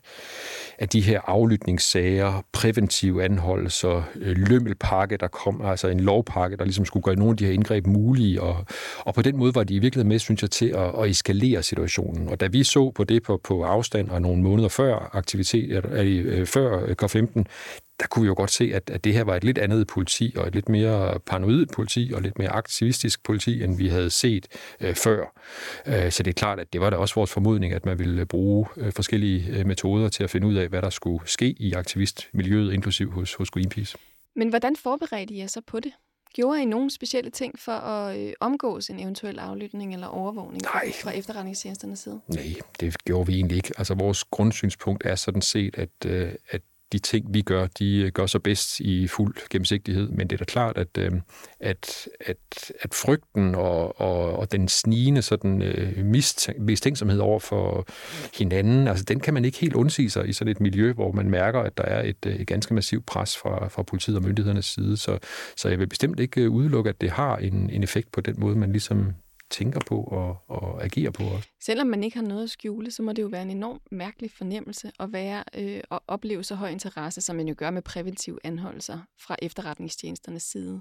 af 0.78 0.88
de 0.88 1.00
her 1.00 1.20
aflytningssager, 1.26 2.44
præventive 2.52 3.24
anholdelser, 3.24 4.02
øh, 4.14 4.36
lømmelpakke, 4.36 5.16
der 5.16 5.28
kom, 5.28 5.62
altså 5.64 5.88
en 5.88 6.00
lovpakke, 6.00 6.56
der 6.56 6.64
ligesom 6.64 6.84
skulle 6.84 7.02
gøre 7.02 7.16
nogle 7.16 7.30
af 7.30 7.36
de 7.36 7.44
her 7.46 7.52
indgreb 7.52 7.86
mulige, 7.86 8.42
og, 8.42 8.64
og 8.98 9.14
på 9.14 9.22
den 9.22 9.36
måde 9.36 9.54
var 9.54 9.64
de 9.64 9.74
i 9.74 9.78
virkeligheden 9.78 10.08
med, 10.08 10.18
synes 10.18 10.42
jeg, 10.42 10.50
til 10.50 10.68
at, 10.68 11.02
at 11.02 11.10
eskalere 11.10 11.62
situationen. 11.62 12.28
Og 12.28 12.40
da 12.40 12.46
vi 12.46 12.64
så 12.64 12.90
på 12.90 13.04
det 13.04 13.22
på, 13.22 13.40
på 13.44 13.62
afstand 13.62 14.08
og 14.10 14.22
nogle 14.22 14.42
måneder 14.42 14.68
før 14.68 15.10
aktivitet, 15.12 15.76
eller, 15.76 15.90
øh, 15.94 16.46
før 16.46 16.84
øh, 16.86 16.96
K15, 17.02 17.44
der 18.00 18.06
kunne 18.06 18.22
vi 18.22 18.26
jo 18.26 18.34
godt 18.36 18.50
se, 18.50 18.70
at, 18.74 18.90
at 18.90 19.04
det 19.04 19.12
her 19.12 19.24
var 19.24 19.36
et 19.36 19.44
lidt 19.44 19.58
andet 19.58 19.86
politi, 19.86 20.34
og 20.36 20.46
et 20.46 20.54
lidt 20.54 20.68
mere 20.68 21.20
paranoid 21.20 21.66
politi, 21.66 22.12
og 22.14 22.22
lidt 22.22 22.38
mere 22.38 22.48
aktivistisk 22.48 23.22
politi, 23.22 23.64
end 23.64 23.76
vi 23.76 23.88
havde 23.88 24.10
set 24.10 24.46
øh, 24.80 24.94
før. 24.94 25.40
Øh, 25.86 26.12
så 26.12 26.22
det 26.22 26.30
er 26.30 26.34
klart, 26.34 26.60
at 26.60 26.72
det 26.72 26.80
var 26.80 26.90
da 26.90 26.96
også 26.96 27.14
vores 27.14 27.30
formodning, 27.30 27.72
at 27.72 27.86
man 27.86 27.98
ville 27.98 28.26
bruge 28.26 28.66
øh, 28.76 28.92
forskellige 28.92 29.58
øh, 29.58 29.66
metoder 29.66 30.08
til 30.08 30.24
at 30.24 30.30
finde 30.30 30.46
ud 30.46 30.54
af, 30.54 30.68
hvad 30.68 30.82
der 30.82 30.90
skulle 30.90 31.28
ske 31.28 31.54
i 31.58 31.72
aktivistmiljøet, 31.72 32.72
inklusiv 32.72 33.10
hos, 33.10 33.34
hos 33.34 33.50
Greenpeace. 33.50 33.98
Men 34.36 34.48
hvordan 34.48 34.76
forberedte 34.76 35.34
I 35.34 35.38
jer 35.38 35.46
så 35.46 35.60
på 35.66 35.80
det? 35.80 35.92
Gjorde 36.34 36.62
I 36.62 36.64
nogle 36.64 36.90
specielle 36.90 37.30
ting 37.30 37.58
for 37.58 37.72
at 37.72 38.18
øh, 38.18 38.32
omgås 38.40 38.88
en 38.88 39.00
eventuel 39.00 39.38
aflytning 39.38 39.94
eller 39.94 40.06
overvågning 40.06 40.62
Nej. 40.62 40.92
fra 41.02 41.10
efterretningstjenesternes 41.10 41.98
side? 41.98 42.20
Nej, 42.28 42.54
det 42.80 43.04
gjorde 43.04 43.26
vi 43.26 43.34
egentlig 43.34 43.56
ikke. 43.56 43.72
Altså 43.78 43.94
vores 43.94 44.24
grundsynspunkt 44.24 45.06
er 45.06 45.14
sådan 45.14 45.42
set, 45.42 45.78
at, 45.78 45.88
øh, 46.06 46.32
at 46.48 46.62
de 46.92 46.98
ting, 46.98 47.34
vi 47.34 47.42
gør, 47.42 47.66
de 47.78 47.96
øh, 47.96 48.12
gør 48.12 48.26
sig 48.26 48.42
bedst 48.42 48.80
i 48.80 49.08
fuld 49.08 49.34
gennemsigtighed. 49.50 50.08
Men 50.08 50.30
det 50.30 50.32
er 50.32 50.38
da 50.38 50.44
klart, 50.44 50.78
at, 50.78 50.98
øh, 50.98 51.12
at, 51.60 52.08
at, 52.20 52.72
at 52.80 52.94
frygten 52.94 53.54
og, 53.54 54.00
og, 54.00 54.36
og 54.36 54.52
den 54.52 54.68
snigende 54.68 55.22
sådan, 55.22 55.62
øh, 55.62 56.04
mistænksomhed 56.58 57.18
over 57.18 57.38
for 57.38 57.86
hinanden, 58.38 58.88
altså 58.88 59.04
den 59.04 59.20
kan 59.20 59.34
man 59.34 59.44
ikke 59.44 59.58
helt 59.58 59.74
undsige 59.74 60.10
sig 60.10 60.28
i 60.28 60.32
sådan 60.32 60.50
et 60.50 60.60
miljø, 60.60 60.92
hvor 60.92 61.12
man 61.12 61.30
mærker, 61.30 61.60
at 61.60 61.78
der 61.78 61.84
er 61.84 62.02
et, 62.02 62.26
øh, 62.26 62.34
et 62.34 62.46
ganske 62.46 62.74
massivt 62.74 63.06
pres 63.06 63.36
fra, 63.36 63.68
fra 63.68 63.82
politiet 63.82 64.16
og 64.16 64.22
myndighedernes 64.22 64.66
side. 64.66 64.96
Så, 64.96 65.18
så 65.56 65.68
jeg 65.68 65.78
vil 65.78 65.86
bestemt 65.86 66.20
ikke 66.20 66.50
udelukke, 66.50 66.90
at 66.90 67.00
det 67.00 67.10
har 67.10 67.36
en, 67.36 67.70
en 67.70 67.82
effekt 67.82 68.12
på 68.12 68.20
den 68.20 68.34
måde, 68.38 68.56
man 68.56 68.72
ligesom 68.72 69.14
tænker 69.50 69.80
på 69.86 70.02
og, 70.02 70.36
og 70.48 70.84
agerer 70.84 71.10
på 71.10 71.22
også. 71.22 71.48
Selvom 71.60 71.86
man 71.86 72.04
ikke 72.04 72.16
har 72.16 72.24
noget 72.24 72.42
at 72.42 72.50
skjule, 72.50 72.90
så 72.90 73.02
må 73.02 73.12
det 73.12 73.22
jo 73.22 73.26
være 73.26 73.42
en 73.42 73.50
enorm 73.50 73.80
mærkelig 73.90 74.30
fornemmelse 74.30 74.92
at 75.00 75.12
være 75.12 75.44
øh, 75.58 75.80
og 75.90 76.02
opleve 76.08 76.44
så 76.44 76.54
høj 76.54 76.68
interesse, 76.68 77.20
som 77.20 77.36
man 77.36 77.48
jo 77.48 77.54
gør 77.58 77.70
med 77.70 77.82
præventive 77.82 78.38
anholdelser 78.44 78.98
fra 79.20 79.36
efterretningstjenesternes 79.42 80.42
side. 80.42 80.80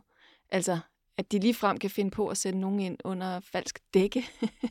Altså, 0.51 0.79
at 1.17 1.31
de 1.31 1.39
lige 1.39 1.53
frem 1.53 1.77
kan 1.77 1.89
finde 1.89 2.11
på 2.11 2.27
at 2.27 2.37
sætte 2.37 2.59
nogen 2.59 2.79
ind 2.79 2.97
under 3.03 3.39
falsk 3.51 3.79
dække, 3.93 4.29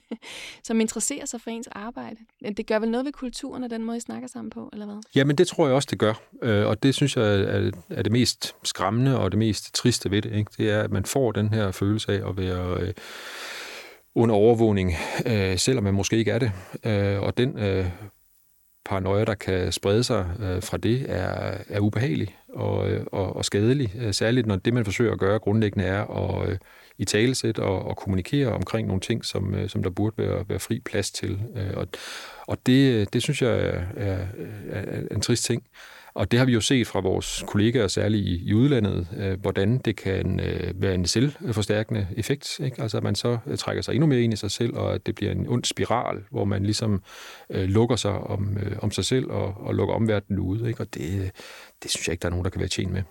som 0.67 0.81
interesserer 0.81 1.27
sig 1.27 1.41
for 1.41 1.51
ens 1.51 1.67
arbejde. 1.73 2.17
Men 2.41 2.55
det 2.55 2.67
gør 2.67 2.79
vel 2.79 2.91
noget 2.91 3.05
ved 3.05 3.13
kulturen 3.13 3.65
og 3.65 3.71
den 3.71 3.85
måde, 3.85 3.97
I 3.97 4.01
snakker 4.01 4.29
sammen 4.29 4.51
på, 4.51 4.71
eller 4.73 4.87
hvad? 4.87 4.97
Jamen, 5.15 5.39
det 5.39 5.49
tror 5.49 5.67
jeg 5.67 5.75
også, 5.75 5.89
det 5.91 5.99
gør. 5.99 6.15
Øh, 6.43 6.67
og 6.67 6.83
det 6.83 6.95
synes 6.95 7.17
jeg 7.17 7.25
er 7.91 8.03
det 8.03 8.13
mest 8.13 8.55
skræmmende 8.65 9.19
og 9.19 9.33
det 9.33 9.39
mest 9.39 9.75
triste 9.75 10.11
ved 10.11 10.23
det. 10.23 10.33
Ikke? 10.33 10.51
Det 10.57 10.71
er, 10.71 10.83
at 10.83 10.91
man 10.91 11.05
får 11.05 11.33
den 11.33 11.49
her 11.49 11.71
følelse 11.71 12.13
af 12.13 12.29
at 12.29 12.37
være 12.37 12.81
øh, 12.81 12.93
under 14.15 14.35
overvågning, 14.35 14.93
øh, 15.27 15.59
selvom 15.59 15.85
man 15.85 15.95
måske 15.95 16.17
ikke 16.17 16.31
er 16.31 16.39
det. 16.39 16.53
Øh, 16.85 17.23
og 17.23 17.37
den 17.37 17.59
øh, 17.59 17.87
paranoia, 18.85 19.25
der 19.25 19.35
kan 19.35 19.73
sprede 19.73 20.05
sig 20.05 20.31
øh, 20.41 20.63
fra 20.63 20.77
det, 20.77 21.07
er, 21.09 21.59
er 21.69 21.81
ubehagelig 21.81 22.37
og, 22.49 22.91
øh, 22.91 23.07
og, 23.13 23.37
og 23.37 23.45
skadelig. 23.45 23.93
Øh, 23.99 24.15
særligt 24.15 24.47
når 24.47 24.57
det, 24.57 24.75
man 24.75 24.85
forsøger 24.85 25.13
at 25.13 25.19
gøre 25.19 25.39
grundlæggende, 25.39 25.87
er 25.87 26.05
at 26.05 26.49
øh, 26.49 26.59
i 26.99 27.05
talesæt 27.05 27.59
og, 27.59 27.83
og 27.83 27.97
kommunikere 27.97 28.53
omkring 28.53 28.87
nogle 28.87 29.01
ting, 29.01 29.25
som, 29.25 29.55
øh, 29.55 29.69
som 29.69 29.83
der 29.83 29.91
burde 29.91 30.19
være, 30.19 30.45
være 30.49 30.59
fri 30.59 30.81
plads 30.81 31.11
til. 31.11 31.41
Øh, 31.57 31.77
og 31.77 31.89
og 32.47 32.67
det, 32.67 32.93
øh, 32.93 33.07
det 33.13 33.23
synes 33.23 33.43
jeg 33.43 33.51
er, 33.51 33.83
er, 33.97 34.27
er 34.71 35.03
en 35.11 35.21
trist 35.21 35.45
ting. 35.45 35.63
Og 36.15 36.31
det 36.31 36.39
har 36.39 36.47
vi 36.47 36.53
jo 36.53 36.61
set 36.61 36.87
fra 36.87 37.01
vores 37.01 37.45
kollegaer, 37.47 37.89
særligt 37.89 38.27
i, 38.27 38.49
i 38.49 38.55
udlandet, 38.55 39.09
øh, 39.17 39.41
hvordan 39.41 39.79
det 39.79 39.97
kan 39.97 40.41
øh, 40.41 40.83
være 40.83 40.95
en 40.95 41.07
selvforstærkende 41.07 42.09
effekt. 42.17 42.61
Ikke? 42.61 42.83
Altså 42.83 42.97
at 42.97 43.03
man 43.03 43.15
så 43.15 43.39
øh, 43.47 43.59
trækker 43.59 43.83
sig 43.83 43.95
endnu 43.95 44.07
mere 44.07 44.21
ind 44.21 44.33
i 44.33 44.37
sig 44.37 44.51
selv, 44.51 44.77
og 44.77 44.95
at 44.95 45.07
det 45.07 45.15
bliver 45.15 45.33
en 45.33 45.49
ond 45.49 45.65
spiral, 45.65 46.23
hvor 46.31 46.45
man 46.45 46.63
ligesom 46.63 47.03
øh, 47.51 47.65
lukker 47.65 47.97
sig 47.97 48.13
om, 48.13 48.57
øh, 48.63 48.77
om 48.79 48.91
sig 48.91 49.05
selv 49.05 49.31
og, 49.31 49.55
og 49.57 49.75
lukker 49.75 49.95
omverdenen 49.95 50.41
ude. 50.41 50.69
Ikke? 50.69 50.81
Og 50.81 50.95
det, 50.95 51.31
det 51.83 51.91
synes 51.91 52.09
jeg 52.09 52.13
ikke, 52.13 52.23
der 52.23 52.29
er 52.29 52.31
nogen, 52.31 52.45
der 52.45 52.51
kan 52.51 52.61
være 52.61 52.69
tjent 52.69 52.93
med. 52.93 53.03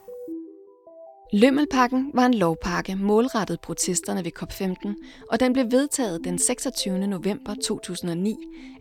Lømmelpakken 1.34 2.12
var 2.14 2.26
en 2.26 2.34
lovpakke 2.34 2.96
målrettet 2.96 3.60
protesterne 3.62 4.26
ved 4.26 4.32
COP15, 4.40 4.94
og 5.32 5.40
den 5.40 5.54
blev 5.54 5.66
vedtaget 5.72 6.22
den 6.24 6.40
26. 6.40 7.08
november 7.08 7.56
2009, 7.64 8.36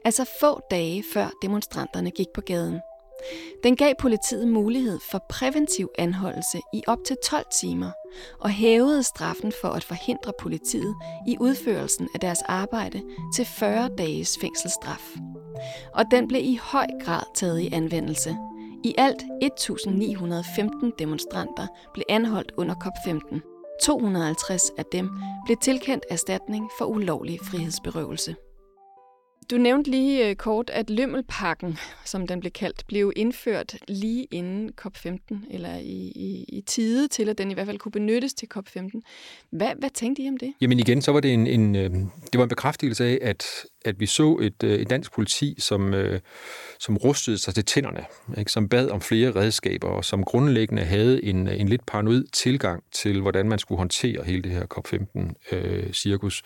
altså 0.04 0.30
få 0.40 0.60
dage 0.70 1.04
før 1.14 1.30
demonstranterne 1.42 2.10
gik 2.10 2.26
på 2.34 2.40
gaden. 2.40 2.80
Den 3.64 3.76
gav 3.76 3.94
politiet 3.98 4.48
mulighed 4.48 4.98
for 5.10 5.24
præventiv 5.28 5.90
anholdelse 5.98 6.60
i 6.74 6.82
op 6.86 6.98
til 7.06 7.16
12 7.24 7.46
timer 7.60 7.90
og 8.40 8.50
hævede 8.50 9.02
straffen 9.02 9.52
for 9.60 9.68
at 9.68 9.84
forhindre 9.84 10.32
politiet 10.40 10.94
i 11.28 11.36
udførelsen 11.40 12.08
af 12.14 12.20
deres 12.20 12.42
arbejde 12.42 13.02
til 13.34 13.44
40 13.44 13.90
dages 13.98 14.38
fængselsstraf. 14.40 15.16
Og 15.94 16.04
den 16.10 16.28
blev 16.28 16.42
i 16.44 16.58
høj 16.62 16.86
grad 17.04 17.22
taget 17.34 17.60
i 17.60 17.72
anvendelse. 17.72 18.36
I 18.84 18.94
alt 18.98 19.22
1915 19.42 20.92
demonstranter 20.98 21.66
blev 21.94 22.04
anholdt 22.08 22.52
under 22.56 22.74
COP15. 22.74 23.40
250 23.82 24.62
af 24.78 24.84
dem 24.92 25.10
blev 25.46 25.56
tilkendt 25.62 26.04
erstatning 26.10 26.70
for 26.78 26.84
ulovlig 26.84 27.38
frihedsberøvelse. 27.44 28.36
Du 29.50 29.56
nævnte 29.56 29.90
lige 29.90 30.28
øh, 30.28 30.36
kort, 30.36 30.70
at 30.70 30.90
Lømmelpakken, 30.90 31.78
som 32.04 32.26
den 32.26 32.40
blev 32.40 32.52
kaldt, 32.52 32.84
blev 32.86 33.12
indført 33.16 33.76
lige 33.88 34.24
inden 34.24 34.70
COP15, 34.80 35.34
eller 35.50 35.76
i, 35.76 36.12
i, 36.14 36.44
i 36.48 36.60
tide 36.66 37.08
til, 37.08 37.28
at 37.28 37.38
den 37.38 37.50
i 37.50 37.54
hvert 37.54 37.66
fald 37.66 37.78
kunne 37.78 37.92
benyttes 37.92 38.34
til 38.34 38.48
COP15. 38.56 39.00
Hvad, 39.50 39.70
hvad 39.78 39.90
tænkte 39.90 40.22
I 40.22 40.28
om 40.28 40.36
det? 40.36 40.52
Jamen 40.60 40.78
igen, 40.78 41.02
så 41.02 41.12
var 41.12 41.20
det 41.20 41.34
en, 41.34 41.46
en, 41.46 41.76
øh, 41.76 41.90
det 42.32 42.38
var 42.38 42.42
en 42.42 42.48
bekræftelse 42.48 43.04
af, 43.04 43.18
at, 43.22 43.46
at 43.84 44.00
vi 44.00 44.06
så 44.06 44.38
et, 44.42 44.62
øh, 44.62 44.78
et 44.78 44.90
dansk 44.90 45.12
politi, 45.12 45.54
som, 45.58 45.94
øh, 45.94 46.20
som 46.78 46.96
rustede 46.96 47.38
sig 47.38 47.54
til 47.54 47.64
tænderne, 47.64 48.04
ikke? 48.38 48.52
som 48.52 48.68
bad 48.68 48.88
om 48.88 49.00
flere 49.00 49.30
redskaber, 49.30 49.88
og 49.88 50.04
som 50.04 50.24
grundlæggende 50.24 50.82
havde 50.82 51.24
en, 51.24 51.48
en 51.48 51.68
lidt 51.68 51.86
paranoid 51.86 52.24
tilgang 52.32 52.82
til, 52.92 53.20
hvordan 53.20 53.48
man 53.48 53.58
skulle 53.58 53.78
håndtere 53.78 54.24
hele 54.24 54.42
det 54.42 54.52
her 54.52 54.64
COP15-cirkus. 54.74 56.42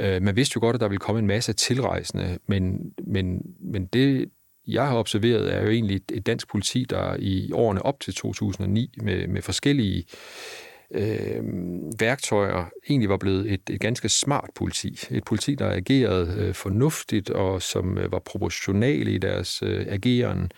Øh, 0.00 0.14
øh, 0.14 0.22
man 0.22 0.36
vidste 0.36 0.52
jo 0.56 0.60
godt, 0.60 0.74
at 0.74 0.80
der 0.80 0.88
ville 0.88 1.00
komme 1.00 1.18
en 1.18 1.26
masse 1.26 1.52
tilrejsende, 1.52 2.38
men, 2.46 2.92
men, 3.06 3.42
men 3.60 3.86
det, 3.86 4.30
jeg 4.66 4.86
har 4.86 4.96
observeret, 4.96 5.54
er 5.54 5.62
jo 5.62 5.70
egentlig 5.70 6.00
et 6.12 6.26
dansk 6.26 6.48
politi, 6.48 6.86
der 6.90 7.16
i 7.18 7.52
årene 7.52 7.82
op 7.82 8.00
til 8.00 8.14
2009 8.14 8.94
med, 9.02 9.26
med 9.26 9.42
forskellige 9.42 10.04
øh, 10.90 11.42
værktøjer 12.00 12.64
egentlig 12.88 13.08
var 13.08 13.16
blevet 13.16 13.52
et, 13.52 13.60
et 13.70 13.80
ganske 13.80 14.08
smart 14.08 14.50
politi. 14.54 15.00
Et 15.10 15.24
politi, 15.24 15.54
der 15.54 15.70
agerede 15.70 16.34
øh, 16.38 16.54
fornuftigt 16.54 17.30
og 17.30 17.62
som 17.62 17.98
øh, 17.98 18.12
var 18.12 18.18
proportionale 18.18 19.12
i 19.12 19.18
deres 19.18 19.62
øh, 19.62 19.86
ageren 19.88 20.42
øh, 20.42 20.48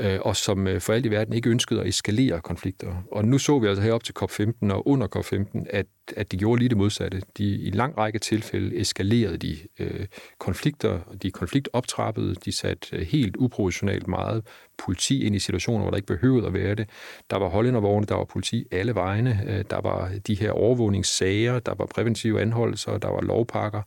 Øh, 0.00 0.18
og 0.20 0.36
som 0.36 0.66
øh, 0.66 0.80
for 0.80 0.92
alt 0.92 1.06
i 1.06 1.10
verden 1.10 1.34
ikke 1.34 1.50
ønskede 1.50 1.80
at 1.80 1.86
eskalere 1.86 2.40
konflikter. 2.40 3.02
Og 3.12 3.24
nu 3.24 3.38
så 3.38 3.58
vi 3.58 3.66
altså 3.66 3.82
herop 3.82 4.04
til 4.04 4.14
COP15 4.22 4.72
og 4.72 4.88
under 4.88 5.06
COP15, 5.16 5.64
at, 5.70 5.86
at 6.16 6.32
de 6.32 6.36
gjorde 6.36 6.58
lige 6.58 6.68
det 6.68 6.76
modsatte. 6.76 7.22
De, 7.38 7.44
I 7.44 7.70
lang 7.70 7.98
række 7.98 8.18
tilfælde 8.18 8.80
eskalerede 8.80 9.36
de 9.36 9.56
øh, 9.78 10.06
konflikter, 10.38 11.00
de 11.22 11.30
konfliktoptrappede, 11.30 12.34
de 12.34 12.52
satte 12.52 12.96
øh, 12.96 13.06
helt 13.06 13.36
uproportionalt 13.36 14.08
meget 14.08 14.46
politi 14.78 15.24
ind 15.24 15.36
i 15.36 15.38
situationer, 15.38 15.82
hvor 15.82 15.90
der 15.90 15.96
ikke 15.96 16.06
behøvede 16.06 16.46
at 16.46 16.54
være 16.54 16.74
det. 16.74 16.88
Der 17.30 17.36
var 17.36 17.48
hollændervogne, 17.48 18.06
der 18.06 18.14
var 18.14 18.24
politi 18.24 18.66
alle 18.70 18.94
vegne, 18.94 19.40
øh, 19.46 19.64
der 19.70 19.80
var 19.80 20.10
de 20.26 20.34
her 20.34 20.50
overvågningssager, 20.50 21.58
der 21.58 21.74
var 21.74 21.86
præventive 21.86 22.40
anholdelser, 22.40 22.98
der 22.98 23.08
var 23.08 23.20
lovpakker. 23.20 23.82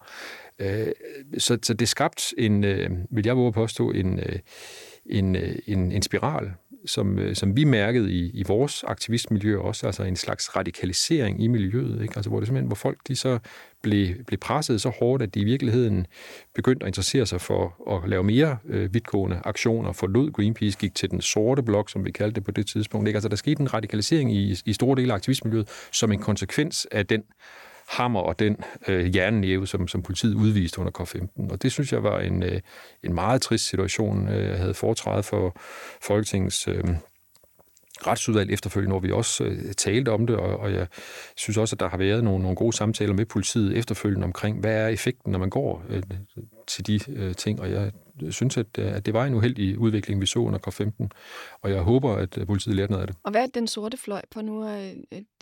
Øh, 0.59 0.87
så, 1.37 1.57
så 1.63 1.73
det 1.73 1.89
skabte 1.89 2.23
en, 2.37 2.63
øh, 2.63 2.89
vil 3.09 3.25
jeg 3.25 3.37
våge 3.37 3.53
påstå, 3.53 3.91
en, 3.91 4.19
øh, 4.19 4.39
en, 5.05 5.35
øh, 5.35 5.55
en, 5.67 5.91
en 5.91 6.01
spiral, 6.01 6.51
som, 6.85 7.19
øh, 7.19 7.35
som 7.35 7.55
vi 7.57 7.63
mærkede 7.63 8.11
i, 8.11 8.31
i 8.33 8.43
vores 8.47 8.83
aktivistmiljø 8.83 9.59
også, 9.59 9.85
altså 9.85 10.03
en 10.03 10.15
slags 10.15 10.55
radikalisering 10.55 11.43
i 11.43 11.47
miljøet, 11.47 12.01
ikke? 12.01 12.13
Altså, 12.15 12.29
hvor 12.29 12.39
det 12.39 12.47
simpelthen, 12.47 12.67
hvor 12.67 12.75
folk 12.75 12.97
de 13.07 13.15
så 13.15 13.39
blev, 13.81 14.23
blev 14.27 14.39
presset 14.39 14.81
så 14.81 14.89
hårdt, 14.89 15.23
at 15.23 15.33
de 15.33 15.39
i 15.39 15.43
virkeligheden 15.43 16.07
begyndte 16.55 16.83
at 16.83 16.87
interessere 16.87 17.25
sig 17.25 17.41
for 17.41 17.93
at 17.95 18.09
lave 18.09 18.23
mere 18.23 18.57
øh, 18.69 18.93
vidtgående 18.93 19.41
aktioner, 19.45 19.91
forlod 19.91 20.31
Greenpeace, 20.31 20.77
gik 20.77 20.95
til 20.95 21.11
den 21.11 21.21
sorte 21.21 21.63
blok, 21.63 21.89
som 21.89 22.05
vi 22.05 22.11
kaldte 22.11 22.35
det 22.35 22.43
på 22.43 22.51
det 22.51 22.67
tidspunkt. 22.67 23.07
Ikke? 23.07 23.17
Altså, 23.17 23.29
der 23.29 23.35
skete 23.35 23.61
en 23.61 23.73
radikalisering 23.73 24.35
i, 24.35 24.55
i 24.65 24.73
store 24.73 24.95
dele 24.95 25.11
af 25.11 25.15
aktivistmiljøet 25.15 25.69
som 25.91 26.11
en 26.11 26.19
konsekvens 26.19 26.87
af 26.91 27.07
den 27.07 27.23
hammer 27.87 28.19
og 28.19 28.39
den 28.39 28.57
øh, 28.87 29.15
jernnæve, 29.15 29.67
som, 29.67 29.87
som 29.87 30.03
politiet 30.03 30.35
udviste 30.35 30.79
under 30.79 30.91
K-15. 30.91 31.51
Og 31.51 31.61
det 31.61 31.71
synes 31.71 31.93
jeg 31.93 32.03
var 32.03 32.19
en, 32.19 32.43
øh, 32.43 32.61
en 33.03 33.13
meget 33.13 33.41
trist 33.41 33.69
situation. 33.69 34.27
Øh, 34.27 34.49
jeg 34.49 34.57
havde 34.57 34.73
foretrædet 34.73 35.25
for 35.25 35.57
Folketingets 36.01 36.67
øh, 36.67 36.83
retsudvalg 38.07 38.51
efterfølgende, 38.51 38.91
hvor 38.91 38.99
vi 38.99 39.11
også 39.11 39.43
øh, 39.43 39.73
talte 39.73 40.09
om 40.09 40.27
det, 40.27 40.35
og, 40.35 40.57
og 40.57 40.73
jeg 40.73 40.87
synes 41.37 41.57
også, 41.57 41.75
at 41.75 41.79
der 41.79 41.89
har 41.89 41.97
været 41.97 42.23
nogle, 42.23 42.43
nogle 42.43 42.55
gode 42.55 42.73
samtaler 42.73 43.13
med 43.13 43.25
politiet 43.25 43.77
efterfølgende 43.77 44.25
omkring, 44.25 44.59
hvad 44.59 44.75
er 44.75 44.87
effekten, 44.87 45.31
når 45.31 45.39
man 45.39 45.49
går 45.49 45.83
øh, 45.89 46.03
til 46.67 46.87
de 46.87 46.99
øh, 47.11 47.35
ting, 47.35 47.61
og 47.61 47.71
jeg 47.71 47.91
synes, 48.29 48.57
at, 48.57 48.67
øh, 48.79 48.95
at 48.95 49.05
det 49.05 49.13
var 49.13 49.25
en 49.25 49.33
uheldig 49.33 49.79
udvikling, 49.79 50.21
vi 50.21 50.25
så 50.25 50.39
under 50.39 50.59
K-15, 50.59 51.07
og 51.61 51.71
jeg 51.71 51.81
håber, 51.81 52.15
at 52.15 52.37
øh, 52.37 52.47
politiet 52.47 52.75
lærte 52.75 52.91
noget 52.91 53.01
af 53.01 53.07
det. 53.07 53.17
Og 53.23 53.31
hvad 53.31 53.41
er 53.41 53.47
den 53.53 53.67
sorte 53.67 53.97
fløj 53.97 54.21
på 54.31 54.41
nu, 54.41 54.67
øh, 54.69 54.91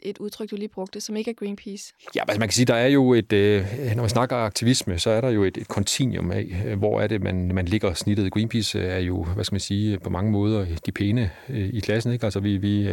et, 0.01 0.17
udtryk, 0.17 0.51
du 0.51 0.55
lige 0.55 0.67
brugte, 0.67 1.01
som 1.01 1.15
ikke 1.15 1.31
er 1.31 1.35
Greenpeace? 1.35 1.93
Ja, 2.15 2.21
altså 2.27 2.39
man 2.39 2.47
kan 2.47 2.53
sige, 2.53 2.65
der 2.65 2.73
er 2.73 2.87
jo 2.87 3.13
et, 3.13 3.33
øh, 3.33 3.65
når 3.95 4.01
man 4.01 4.09
snakker 4.09 4.35
aktivisme, 4.35 4.99
så 4.99 5.09
er 5.09 5.21
der 5.21 5.29
jo 5.29 5.43
et, 5.43 5.57
et 5.57 5.67
kontinuum 5.67 6.31
af, 6.31 6.63
øh, 6.65 6.77
hvor 6.77 7.01
er 7.01 7.07
det, 7.07 7.21
man, 7.21 7.51
man 7.53 7.65
ligger 7.65 7.93
snittet. 7.93 8.33
Greenpeace 8.33 8.79
øh, 8.79 8.85
er 8.85 8.99
jo, 8.99 9.23
hvad 9.23 9.43
skal 9.43 9.53
man 9.53 9.59
sige, 9.59 9.99
på 9.99 10.09
mange 10.09 10.31
måder 10.31 10.65
de 10.85 10.91
pæne 10.91 11.31
i 11.49 11.79
klassen, 11.79 12.13
ikke? 12.13 12.25
Altså 12.25 12.39
vi, 12.39 12.57
vi 12.57 12.89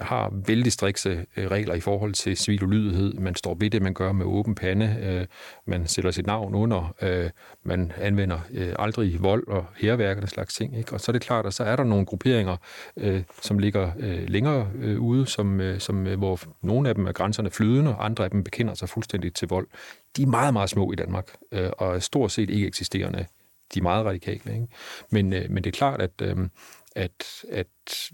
har 0.00 0.32
vældig 0.46 0.72
strikse 0.72 1.26
regler 1.36 1.74
i 1.74 1.80
forhold 1.80 2.12
til 2.12 2.36
civil 2.36 2.64
ulydighed. 2.64 3.14
Man 3.14 3.34
står 3.34 3.54
ved 3.54 3.70
det, 3.70 3.82
man 3.82 3.94
gør 3.94 4.12
med 4.12 4.26
åben 4.26 4.54
pande. 4.54 5.26
Man 5.66 5.86
sætter 5.86 6.10
sit 6.10 6.26
navn 6.26 6.54
under. 6.54 6.94
Man 7.64 7.92
anvender 8.00 8.38
aldrig 8.78 9.22
vold 9.22 9.48
og 9.48 9.66
herværk 9.76 10.16
og 10.16 10.22
den 10.22 10.30
slags 10.30 10.54
ting. 10.54 10.78
Ikke? 10.78 10.92
Og 10.92 11.00
så 11.00 11.10
er 11.10 11.12
det 11.12 11.22
klart, 11.22 11.46
at 11.46 11.54
så 11.54 11.64
er 11.64 11.76
der 11.76 11.84
nogle 11.84 12.06
grupperinger, 12.06 12.56
som 13.42 13.58
ligger 13.58 13.92
længere 14.26 14.68
ude, 14.98 15.26
som, 15.26 15.60
som, 15.78 16.04
hvor 16.04 16.40
nogle 16.62 16.88
af 16.88 16.94
dem 16.94 17.06
er 17.06 17.12
grænserne 17.12 17.50
flydende, 17.50 17.94
andre 17.94 18.24
af 18.24 18.30
dem 18.30 18.44
bekender 18.44 18.74
sig 18.74 18.88
fuldstændig 18.88 19.34
til 19.34 19.48
vold. 19.48 19.68
De 20.16 20.22
er 20.22 20.26
meget, 20.26 20.52
meget 20.52 20.70
små 20.70 20.92
i 20.92 20.94
Danmark, 20.94 21.36
øh, 21.52 21.70
og 21.78 21.94
er 21.94 21.98
stort 21.98 22.32
set 22.32 22.50
ikke 22.50 22.66
eksisterende. 22.66 23.26
De 23.74 23.78
er 23.78 23.82
meget 23.82 24.06
radikale. 24.06 24.54
Ikke? 24.54 24.66
Men, 25.10 25.32
øh, 25.32 25.50
men 25.50 25.64
det 25.64 25.70
er 25.70 25.76
klart, 25.76 26.02
at, 26.02 26.10
øh, 26.22 26.36
at, 26.96 27.44
at 27.50 27.66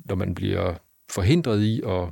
når 0.05 0.15
man 0.15 0.35
bliver 0.35 0.75
forhindret 1.11 1.63
i 1.63 1.83
at 1.87 2.09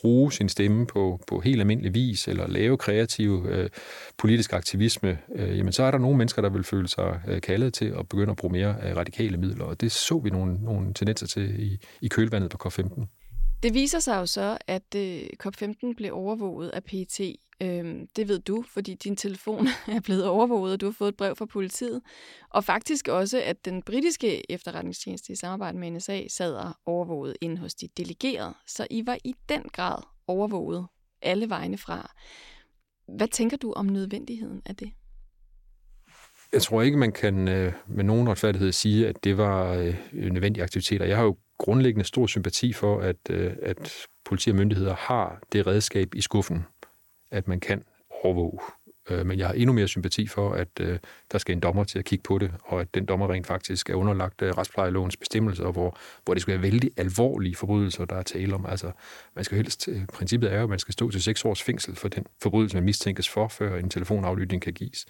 bruge 0.00 0.32
sin 0.32 0.48
stemme 0.48 0.86
på, 0.86 1.20
på 1.26 1.40
helt 1.40 1.60
almindelig 1.60 1.94
vis, 1.94 2.28
eller 2.28 2.46
lave 2.46 2.76
kreativ 2.76 3.46
øh, 3.48 3.70
politisk 4.18 4.52
aktivisme, 4.52 5.18
øh, 5.34 5.58
jamen 5.58 5.72
så 5.72 5.82
er 5.82 5.90
der 5.90 5.98
nogle 5.98 6.18
mennesker, 6.18 6.42
der 6.42 6.48
vil 6.48 6.64
føle 6.64 6.88
sig 6.88 7.20
øh, 7.28 7.40
kaldet 7.40 7.74
til 7.74 7.94
at 7.98 8.08
begynde 8.08 8.30
at 8.30 8.36
bruge 8.36 8.52
mere 8.52 8.76
øh, 8.82 8.96
radikale 8.96 9.36
midler, 9.36 9.64
og 9.64 9.80
det 9.80 9.92
så 9.92 10.18
vi 10.18 10.30
nogle, 10.30 10.64
nogle 10.64 10.94
tendenser 10.94 11.26
til 11.26 11.62
i, 11.62 11.78
i 12.00 12.08
kølvandet 12.08 12.50
på 12.50 12.68
COP15. 12.68 13.06
Det 13.62 13.74
viser 13.74 13.98
sig 13.98 14.16
jo 14.16 14.26
så, 14.26 14.58
at 14.66 14.94
øh, 14.96 15.22
COP15 15.42 15.94
blev 15.96 16.14
overvåget 16.14 16.70
af 16.70 16.84
PT 16.84 17.20
Øhm, 17.62 18.08
det 18.16 18.28
ved 18.28 18.38
du, 18.38 18.64
fordi 18.68 18.94
din 18.94 19.16
telefon 19.16 19.66
er 19.96 20.00
blevet 20.00 20.26
overvåget, 20.26 20.72
og 20.72 20.80
du 20.80 20.86
har 20.86 20.92
fået 20.92 21.08
et 21.08 21.16
brev 21.16 21.36
fra 21.36 21.46
politiet. 21.46 22.02
Og 22.50 22.64
faktisk 22.64 23.08
også, 23.08 23.42
at 23.42 23.64
den 23.64 23.82
britiske 23.82 24.52
efterretningstjeneste 24.52 25.32
i 25.32 25.36
samarbejde 25.36 25.78
med 25.78 25.90
NSA 25.90 26.28
sad 26.28 26.54
og 26.54 26.72
overvåget 26.86 27.36
inde 27.40 27.58
hos 27.58 27.74
de 27.74 27.88
delegerede. 27.96 28.54
Så 28.66 28.86
I 28.90 29.06
var 29.06 29.18
i 29.24 29.34
den 29.48 29.62
grad 29.72 30.02
overvåget 30.26 30.86
alle 31.22 31.50
vegne 31.50 31.78
fra. 31.78 32.14
Hvad 33.16 33.28
tænker 33.28 33.56
du 33.56 33.72
om 33.72 33.86
nødvendigheden 33.86 34.62
af 34.66 34.76
det? 34.76 34.90
Jeg 36.52 36.62
tror 36.62 36.82
ikke, 36.82 36.98
man 36.98 37.12
kan 37.12 37.48
øh, 37.48 37.72
med 37.88 38.04
nogen 38.04 38.28
retfærdighed 38.28 38.72
sige, 38.72 39.08
at 39.08 39.24
det 39.24 39.36
var 39.36 39.72
øh, 39.72 39.94
nødvendige 40.12 40.62
aktiviteter. 40.62 41.06
Jeg 41.06 41.16
har 41.16 41.24
jo 41.24 41.36
grundlæggende 41.58 42.04
stor 42.04 42.26
sympati 42.26 42.72
for, 42.72 43.00
at, 43.00 43.16
øh, 43.30 43.52
at 43.62 44.06
politi 44.24 44.50
og 44.50 44.56
myndigheder 44.56 44.94
har 44.94 45.40
det 45.52 45.66
redskab 45.66 46.14
i 46.14 46.20
skuffen, 46.20 46.64
at 47.30 47.48
man 47.48 47.60
kan 47.60 47.84
overvåge. 48.24 48.60
Øh, 49.10 49.26
men 49.26 49.38
jeg 49.38 49.46
har 49.46 49.54
endnu 49.54 49.72
mere 49.72 49.88
sympati 49.88 50.26
for, 50.26 50.52
at 50.52 50.68
øh, 50.80 50.98
der 51.32 51.38
skal 51.38 51.52
en 51.52 51.60
dommer 51.60 51.84
til 51.84 51.98
at 51.98 52.04
kigge 52.04 52.22
på 52.22 52.38
det, 52.38 52.52
og 52.64 52.80
at 52.80 52.94
den 52.94 53.06
dommer 53.06 53.30
rent 53.30 53.46
faktisk 53.46 53.90
er 53.90 53.94
underlagt 53.94 54.42
øh, 54.42 54.50
retsplejelovens 54.50 55.16
bestemmelser, 55.16 55.70
hvor, 55.70 55.98
hvor 56.24 56.34
det 56.34 56.40
skal 56.42 56.52
være 56.52 56.62
vældig 56.62 56.90
alvorlige 56.96 57.54
forbrydelser, 57.54 58.04
der 58.04 58.16
er 58.16 58.22
tale 58.22 58.54
om. 58.54 58.66
Altså, 58.66 58.90
man 59.34 59.44
skal 59.44 59.56
helst, 59.56 59.88
øh, 59.88 60.06
princippet 60.06 60.52
er 60.52 60.56
jo, 60.56 60.62
at 60.62 60.70
man 60.70 60.78
skal 60.78 60.92
stå 60.92 61.10
til 61.10 61.22
seks 61.22 61.44
års 61.44 61.62
fængsel 61.62 61.96
for 61.96 62.08
den 62.08 62.26
forbrydelse, 62.42 62.76
man 62.76 62.84
mistænkes 62.84 63.28
for, 63.28 63.48
før 63.48 63.78
en 63.78 63.90
telefonaflytning 63.90 64.62
kan 64.62 64.72
gives. 64.72 65.06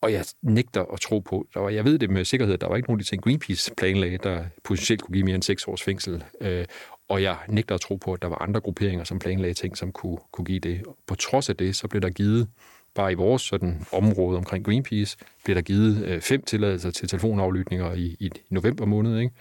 Og 0.00 0.12
jeg 0.12 0.24
nægter 0.42 0.84
at 0.92 1.00
tro 1.00 1.18
på, 1.18 1.46
der 1.54 1.60
var, 1.60 1.68
jeg 1.68 1.84
ved 1.84 1.98
det 1.98 2.10
med 2.10 2.24
sikkerhed, 2.24 2.58
der 2.58 2.68
var 2.68 2.76
ikke 2.76 2.88
nogen 2.88 3.00
af 3.00 3.04
de 3.04 3.10
ting, 3.10 3.22
Greenpeace 3.22 3.74
planlagde, 3.76 4.18
der 4.18 4.44
potentielt 4.64 5.02
kunne 5.02 5.12
give 5.12 5.24
mere 5.24 5.34
end 5.34 5.42
seks 5.42 5.68
års 5.68 5.82
fængsel. 5.82 6.24
Øh, 6.40 6.64
og 7.08 7.22
jeg 7.22 7.36
nægter 7.48 7.74
at 7.74 7.80
tro 7.80 7.96
på, 7.96 8.12
at 8.12 8.22
der 8.22 8.28
var 8.28 8.42
andre 8.42 8.60
grupperinger, 8.60 9.04
som 9.04 9.18
planlagde 9.18 9.54
ting, 9.54 9.76
som 9.76 9.92
kunne, 9.92 10.18
kunne 10.32 10.44
give 10.44 10.60
det. 10.60 10.82
På 11.06 11.14
trods 11.14 11.48
af 11.48 11.56
det, 11.56 11.76
så 11.76 11.88
blev 11.88 12.02
der 12.02 12.10
givet, 12.10 12.48
bare 12.94 13.12
i 13.12 13.14
vores 13.14 13.42
sådan, 13.42 13.86
område 13.92 14.38
omkring 14.38 14.64
Greenpeace, 14.64 15.18
blev 15.44 15.56
der 15.56 15.62
givet 15.62 16.04
øh, 16.04 16.20
fem 16.20 16.42
tilladelser 16.42 16.90
til 16.90 17.08
telefonaflytninger 17.08 17.92
i, 17.92 18.16
i 18.20 18.30
november 18.50 18.86
måned, 18.86 19.18
ikke? 19.18 19.34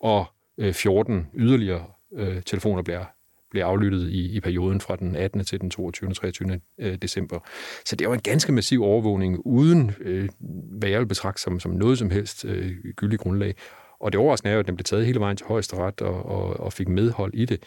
og 0.00 0.26
øh, 0.58 0.74
14 0.74 1.26
yderligere 1.34 1.84
øh, 2.14 2.42
telefoner 2.42 2.82
bliver 2.82 3.04
bliver 3.54 3.66
aflyttet 3.66 4.10
i, 4.10 4.36
i 4.36 4.40
perioden 4.40 4.80
fra 4.80 4.96
den 4.96 5.16
18. 5.16 5.44
til 5.44 5.60
den 5.60 5.70
22. 5.70 6.08
og 6.08 6.16
23. 6.16 6.60
December. 7.02 7.38
Så 7.84 7.96
det 7.96 8.08
var 8.08 8.14
en 8.14 8.20
ganske 8.20 8.52
massiv 8.52 8.82
overvågning, 8.82 9.46
uden 9.46 9.92
øh, 10.00 10.28
hvad 10.78 10.88
jeg 10.88 11.00
vil 11.00 11.06
betragte 11.06 11.42
som, 11.42 11.60
som 11.60 11.72
noget 11.72 11.98
som 11.98 12.10
helst 12.10 12.44
øh, 12.44 12.72
gyldig 12.96 13.18
grundlag. 13.18 13.54
Og 14.00 14.12
det 14.12 14.20
overraskende 14.20 14.50
er 14.50 14.54
jo, 14.54 14.60
at 14.60 14.66
den 14.66 14.76
blev 14.76 14.84
taget 14.84 15.06
hele 15.06 15.20
vejen 15.20 15.36
til 15.36 15.46
højesteret 15.46 16.00
og, 16.00 16.26
og, 16.26 16.60
og 16.60 16.72
fik 16.72 16.88
medhold 16.88 17.34
i 17.34 17.44
det. 17.44 17.62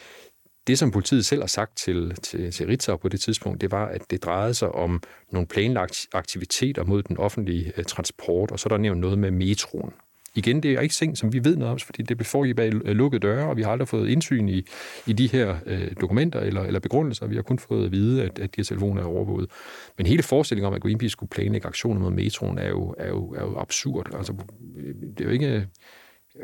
Det, 0.68 0.80
som 0.80 0.92
politiet 0.92 1.26
selv 1.26 1.42
har 1.42 1.48
sagt 1.48 1.78
til, 1.78 2.16
til, 2.24 2.52
til 2.52 2.68
Ritzau 2.68 2.98
på 2.98 3.10
det 3.10 3.20
tidspunkt, 3.20 3.62
det 3.62 3.72
var, 3.72 3.86
at 3.86 4.02
det 4.10 4.24
drejede 4.24 4.54
sig 4.54 4.72
om 4.72 5.04
nogle 5.32 5.48
planlagte 5.48 6.08
aktiviteter 6.14 6.84
mod 6.84 7.04
den 7.04 7.18
offentlige 7.18 7.74
øh, 7.78 7.86
transport, 7.86 8.52
og 8.52 8.60
så 8.60 8.68
er 8.68 8.70
der 8.70 8.78
nævnt 8.78 9.02
noget 9.02 9.20
med 9.20 9.32
metroen. 9.32 9.94
Igen, 10.36 10.64
det 10.64 10.74
er 10.74 10.80
ikke 10.80 10.94
ting, 10.94 11.18
som 11.18 11.34
vi 11.34 11.44
ved 11.44 11.56
noget 11.56 11.72
om, 11.72 11.80
fordi 11.80 12.04
det 12.04 12.18
blev 12.18 12.26
foregik 12.26 12.56
bag 12.56 12.72
lukkede 12.72 13.20
døre, 13.20 13.50
og 13.50 13.58
vi 13.58 13.62
har 13.62 13.72
aldrig 13.72 13.88
fået 13.88 14.10
indsyn 14.10 14.50
i, 14.50 14.66
i 15.08 15.14
de 15.14 15.28
her 15.28 15.56
øh, 15.66 15.92
dokumenter 16.02 16.40
eller, 16.40 16.64
eller 16.64 16.80
begrundelser. 16.80 17.28
Vi 17.28 17.36
har 17.36 17.42
kun 17.42 17.60
fået 17.60 17.86
at 17.86 17.92
vide, 17.92 18.24
at, 18.24 18.40
at 18.40 18.56
de 18.56 18.62
her 18.62 18.64
telefoner 18.64 19.02
er 19.02 19.06
overvåget. 19.06 19.50
Men 19.98 20.06
hele 20.06 20.24
forestillingen 20.24 20.68
om, 20.68 20.74
at 20.74 20.82
Greenpeace 20.82 21.12
skulle 21.12 21.30
planlægge 21.30 21.68
aktioner 21.68 22.02
mod 22.02 22.12
metroen, 22.12 22.58
er 22.58 22.70
jo, 22.70 22.96
er 22.98 23.08
jo, 23.08 23.30
er 23.30 23.42
jo 23.42 23.58
absurd. 23.58 24.16
Altså, 24.18 24.34
øh, 24.78 24.96
det 25.18 25.20
er 25.20 25.26
jo 25.26 25.32
ikke 25.32 25.68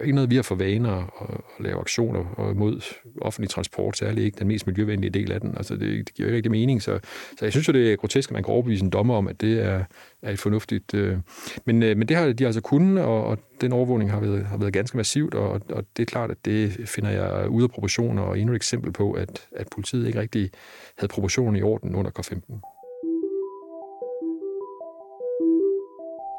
ikke 0.01 0.15
noget, 0.15 0.29
vi 0.29 0.35
har 0.35 0.43
for 0.43 0.55
vaner 0.55 0.91
at, 0.91 1.29
at 1.57 1.63
lave 1.63 1.79
aktioner 1.79 2.53
mod 2.53 2.81
offentlig 3.21 3.49
transport, 3.49 3.97
særligt 3.97 4.25
ikke 4.25 4.39
den 4.39 4.47
mest 4.47 4.67
miljøvenlige 4.67 5.09
del 5.09 5.31
af 5.31 5.41
den. 5.41 5.57
Altså, 5.57 5.75
det, 5.75 6.07
det 6.07 6.13
giver 6.13 6.27
ikke 6.27 6.35
rigtig 6.35 6.51
mening. 6.51 6.81
Så, 6.81 6.99
så 7.39 7.45
jeg 7.45 7.51
synes 7.51 7.67
jo, 7.67 7.73
det 7.73 7.91
er 7.91 7.95
grotesk, 7.95 8.29
at 8.29 8.33
man 8.33 8.43
kan 8.43 8.53
overbevise 8.53 8.83
en 8.83 8.89
dommer 8.89 9.15
om, 9.15 9.27
at 9.27 9.41
det 9.41 9.65
er, 9.65 9.83
er 10.21 10.31
et 10.31 10.39
fornuftigt... 10.39 10.93
Øh. 10.93 11.17
Men, 11.65 11.83
øh, 11.83 11.97
men 11.97 12.07
det 12.07 12.17
har 12.17 12.33
de 12.33 12.45
altså 12.45 12.61
kunnet, 12.61 13.03
og, 13.03 13.23
og 13.23 13.37
den 13.61 13.73
overvågning 13.73 14.11
har 14.11 14.19
været, 14.19 14.45
har 14.45 14.57
været 14.57 14.73
ganske 14.73 14.97
massivt, 14.97 15.33
og, 15.33 15.61
og 15.69 15.85
det 15.97 16.03
er 16.03 16.07
klart, 16.07 16.31
at 16.31 16.37
det 16.45 16.89
finder 16.89 17.09
jeg 17.09 17.49
ude 17.49 17.63
af 17.63 17.69
proportioner, 17.69 18.21
og 18.21 18.39
endnu 18.39 18.53
et 18.53 18.55
eksempel 18.55 18.91
på, 18.91 19.11
at, 19.11 19.47
at 19.55 19.67
politiet 19.71 20.07
ikke 20.07 20.19
rigtig 20.19 20.51
havde 20.97 21.11
proportionen 21.11 21.55
i 21.55 21.61
orden 21.61 21.95
under 21.95 22.11
K15. 22.19 22.72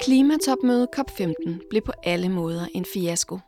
Klimatopmødet 0.05 0.89
COP15 0.95 1.67
blev 1.69 1.81
på 1.81 1.91
alle 2.03 2.29
måder 2.29 2.65
en 2.73 2.85
fiasko. 2.93 3.39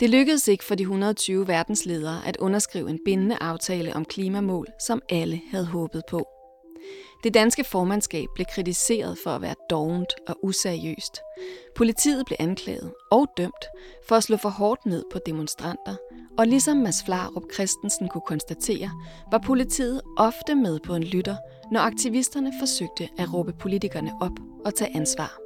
Det 0.00 0.10
lykkedes 0.10 0.48
ikke 0.48 0.64
for 0.64 0.74
de 0.74 0.82
120 0.82 1.48
verdensledere 1.48 2.26
at 2.26 2.36
underskrive 2.36 2.90
en 2.90 2.98
bindende 3.04 3.36
aftale 3.40 3.96
om 3.96 4.04
klimamål, 4.04 4.66
som 4.86 5.02
alle 5.08 5.40
havde 5.50 5.66
håbet 5.66 6.02
på. 6.10 6.26
Det 7.24 7.34
danske 7.34 7.64
formandskab 7.64 8.26
blev 8.34 8.46
kritiseret 8.54 9.18
for 9.24 9.30
at 9.30 9.42
være 9.42 9.54
dovent 9.70 10.12
og 10.28 10.36
useriøst. 10.42 11.20
Politiet 11.76 12.26
blev 12.26 12.36
anklaget 12.40 12.92
og 13.10 13.26
dømt 13.36 13.64
for 14.08 14.16
at 14.16 14.22
slå 14.22 14.36
for 14.36 14.48
hårdt 14.48 14.86
ned 14.86 15.04
på 15.12 15.18
demonstranter, 15.26 15.96
og 16.38 16.46
ligesom 16.46 16.76
Mads 16.76 17.04
Flarup 17.04 17.42
Christensen 17.54 18.08
kunne 18.08 18.26
konstatere, 18.26 18.90
var 19.30 19.38
politiet 19.38 20.00
ofte 20.18 20.54
med 20.54 20.78
på 20.80 20.94
en 20.94 21.04
lytter, 21.04 21.36
når 21.72 21.80
aktivisterne 21.80 22.52
forsøgte 22.60 23.08
at 23.18 23.34
råbe 23.34 23.52
politikerne 23.52 24.12
op 24.20 24.38
og 24.64 24.74
tage 24.74 24.96
ansvar. 24.96 25.41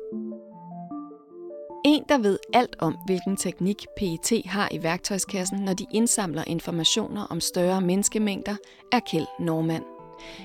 En, 1.86 2.02
der 2.08 2.18
ved 2.18 2.38
alt 2.52 2.76
om, 2.78 2.96
hvilken 3.06 3.36
teknik 3.36 3.86
PET 3.96 4.42
har 4.46 4.68
i 4.72 4.82
værktøjskassen, 4.82 5.58
når 5.58 5.72
de 5.72 5.86
indsamler 5.92 6.44
informationer 6.46 7.22
om 7.22 7.40
større 7.40 7.80
menneskemængder, 7.80 8.56
er 8.92 9.00
Kjeld 9.00 9.26
Normand. 9.40 9.84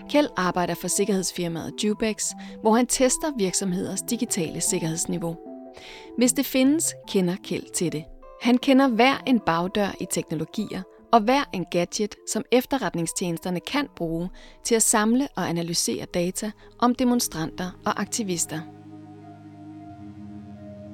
Kjeld 0.10 0.28
arbejder 0.38 0.74
for 0.74 0.88
sikkerhedsfirmaet 0.88 1.74
Jubex, 1.84 2.26
hvor 2.62 2.76
han 2.76 2.88
tester 2.88 3.32
virksomheders 3.38 4.02
digitale 4.02 4.62
sikkerhedsniveau. 4.62 5.38
Hvis 6.18 6.34
det 6.34 6.46
findes, 6.46 6.94
kender 7.08 7.36
Kjeld 7.44 7.74
til 7.74 7.92
det. 7.92 8.04
Han 8.42 8.58
kender 8.58 8.88
hver 8.88 9.18
en 9.28 9.40
bagdør 9.40 9.96
i 10.00 10.06
teknologier, 10.12 10.82
og 11.12 11.22
hver 11.22 11.44
en 11.54 11.66
gadget, 11.72 12.16
som 12.34 12.44
efterretningstjenesterne 12.52 13.60
kan 13.60 13.88
bruge 13.96 14.30
til 14.64 14.76
at 14.76 14.84
samle 14.84 15.28
og 15.36 15.50
analysere 15.50 16.06
data 16.06 16.52
om 16.80 16.96
demonstranter 16.96 17.72
og 17.86 18.02
aktivister. 18.02 18.60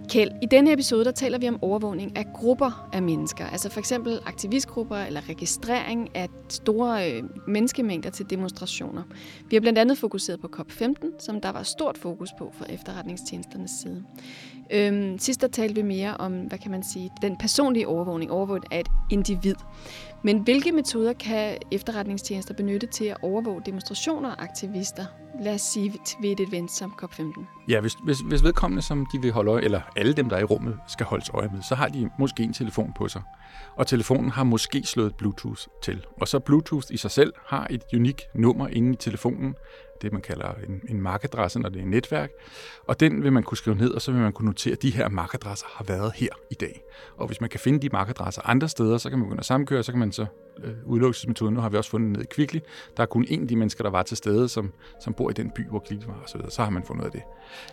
Kjeld, 0.10 0.32
i 0.42 0.46
denne 0.46 0.74
episode 0.74 1.06
der 1.06 1.12
taler 1.12 1.38
vi 1.38 1.48
om 1.48 1.64
overvågning 1.64 2.18
af 2.18 2.26
grupper 2.34 2.90
af 2.94 3.02
mennesker, 3.02 3.46
altså 3.46 3.70
for 3.70 3.80
eksempel 3.80 4.20
aktivistgrupper 4.26 4.96
eller 4.96 5.30
registrering 5.30 6.16
af 6.16 6.28
store 6.50 7.12
øh, 7.12 7.24
menneskemængder 7.48 8.10
til 8.10 8.30
demonstrationer. 8.30 9.04
Vi 9.50 9.56
har 9.56 9.62
blandt 9.62 9.80
andet 9.80 9.98
fokuseret 9.98 10.42
på 10.42 10.50
COP15, 10.56 11.20
som 11.20 11.42
der 11.42 11.50
var 11.50 11.64
stort 11.64 11.98
fokus 11.98 12.30
på 12.38 12.54
fra 12.58 12.66
efterretningstjenesternes 12.70 13.72
side. 13.82 14.04
Øhm, 14.72 15.20
sidst 15.20 15.42
der 15.42 15.48
talte 15.48 15.76
vi 15.76 15.82
mere 15.82 16.18
om, 16.18 16.34
hvad 16.34 16.58
kan 16.58 16.72
man 16.72 16.84
sige, 16.84 17.12
den 17.22 17.38
personlige 17.38 17.88
overvågning, 17.88 18.32
overvågning 18.32 18.74
af 18.74 18.80
et 18.80 18.88
individ. 19.12 19.56
Men 20.24 20.40
hvilke 20.40 20.72
metoder 20.72 21.14
kan 21.14 21.58
efterretningstjenester 21.72 22.54
benytte 22.54 22.88
til 22.88 23.06
at 23.06 23.18
overvåge 23.22 23.62
demonstrationer 23.66 24.30
og 24.32 24.44
aktivister? 24.44 25.06
Lad 25.42 25.54
os 25.54 25.62
sige 25.62 25.94
ved 26.22 26.30
et 26.30 26.40
event 26.40 26.72
som 26.72 26.94
COP15. 27.04 27.46
Ja, 27.70 27.82
hvis, 27.82 27.94
hvis, 28.04 28.18
hvis 28.20 28.44
vedkommende, 28.44 28.82
som 28.82 29.06
de 29.14 29.22
vil 29.22 29.32
holde 29.32 29.52
øje, 29.52 29.64
eller 29.64 29.82
alle 29.96 30.14
dem, 30.14 30.30
der 30.30 30.36
er 30.36 30.42
i 30.42 30.44
rummet, 30.44 30.80
skal 30.88 31.06
holdes 31.06 31.30
øje 31.34 31.50
med, 31.54 31.62
så 31.62 31.76
har 31.76 31.88
de 31.88 32.10
måske 32.20 32.44
en 32.44 32.54
telefon 32.54 32.94
på 32.96 33.08
sig. 33.08 33.22
Og 33.76 33.88
telefonen 33.88 34.32
har 34.32 34.44
måske 34.44 34.84
slået 34.84 35.16
Bluetooth 35.16 35.62
til. 35.84 36.06
Og 36.22 36.28
så 36.28 36.40
Bluetooth 36.40 36.88
i 36.92 36.98
sig 36.98 37.12
selv 37.12 37.34
har 37.48 37.68
et 37.70 37.84
unikt 37.94 38.22
nummer 38.36 38.68
inde 38.68 38.94
i 38.94 38.96
telefonen, 38.96 39.56
det 40.02 40.14
man 40.14 40.22
kalder 40.22 40.54
en, 40.68 40.82
en 40.90 41.02
MAC-adresse, 41.02 41.60
når 41.60 41.70
det 41.70 41.80
er 41.80 41.84
et 41.84 41.90
netværk. 41.90 42.32
Og 42.88 43.00
den 43.00 43.24
vil 43.24 43.34
man 43.34 43.44
kunne 43.44 43.58
skrive 43.58 43.76
ned, 43.76 43.92
og 43.92 44.02
så 44.02 44.12
vil 44.12 44.22
man 44.22 44.34
kunne 44.34 44.46
notere, 44.46 44.74
at 44.74 44.82
de 44.82 44.90
her 44.90 45.10
MAC-adresser 45.10 45.66
har 45.70 45.86
været 45.86 46.12
her 46.16 46.30
i 46.52 46.56
dag. 46.56 46.84
Og 47.18 47.28
hvis 47.28 47.42
man 47.42 47.50
kan 47.50 47.60
finde 47.60 47.80
de 47.80 47.90
MAC-adresser 47.90 48.42
andre 48.50 48.70
steder, 48.70 48.98
så 48.98 49.10
kan 49.10 49.20
man 49.20 49.26
begynde 49.26 49.40
at 49.40 49.46
sammenkøre, 49.46 49.84
så 49.84 49.92
kan 49.92 50.00
man 50.00 50.12
så 50.12 50.26
øh, 50.64 50.74
udelukkelsesmetoden, 50.86 51.54
nu 51.54 51.62
har 51.62 51.70
vi 51.70 51.78
også 51.78 51.90
fundet 51.90 52.12
ned 52.12 52.22
i 52.22 52.26
Kvickly, 52.26 52.60
der 52.98 53.04
er 53.04 53.08
kun 53.08 53.26
en 53.30 53.42
af 53.42 53.48
de 53.48 53.56
mennesker, 53.56 53.84
der 53.84 53.92
var 53.92 54.04
til 54.04 54.18
stede, 54.18 54.50
som, 54.50 54.74
som 55.00 55.14
bor 55.14 55.30
i 55.30 55.34
den 55.34 55.52
by, 55.52 55.68
hvor 55.70 55.80
Kvickly 55.80 56.08
var, 56.08 56.14
og 56.24 56.30
så, 56.30 56.38
videre. 56.38 56.52
så 56.52 56.64
har 56.64 56.70
man 56.70 56.84
fundet 56.84 57.02
ud 57.02 57.06
af 57.06 57.12
det. 57.12 57.22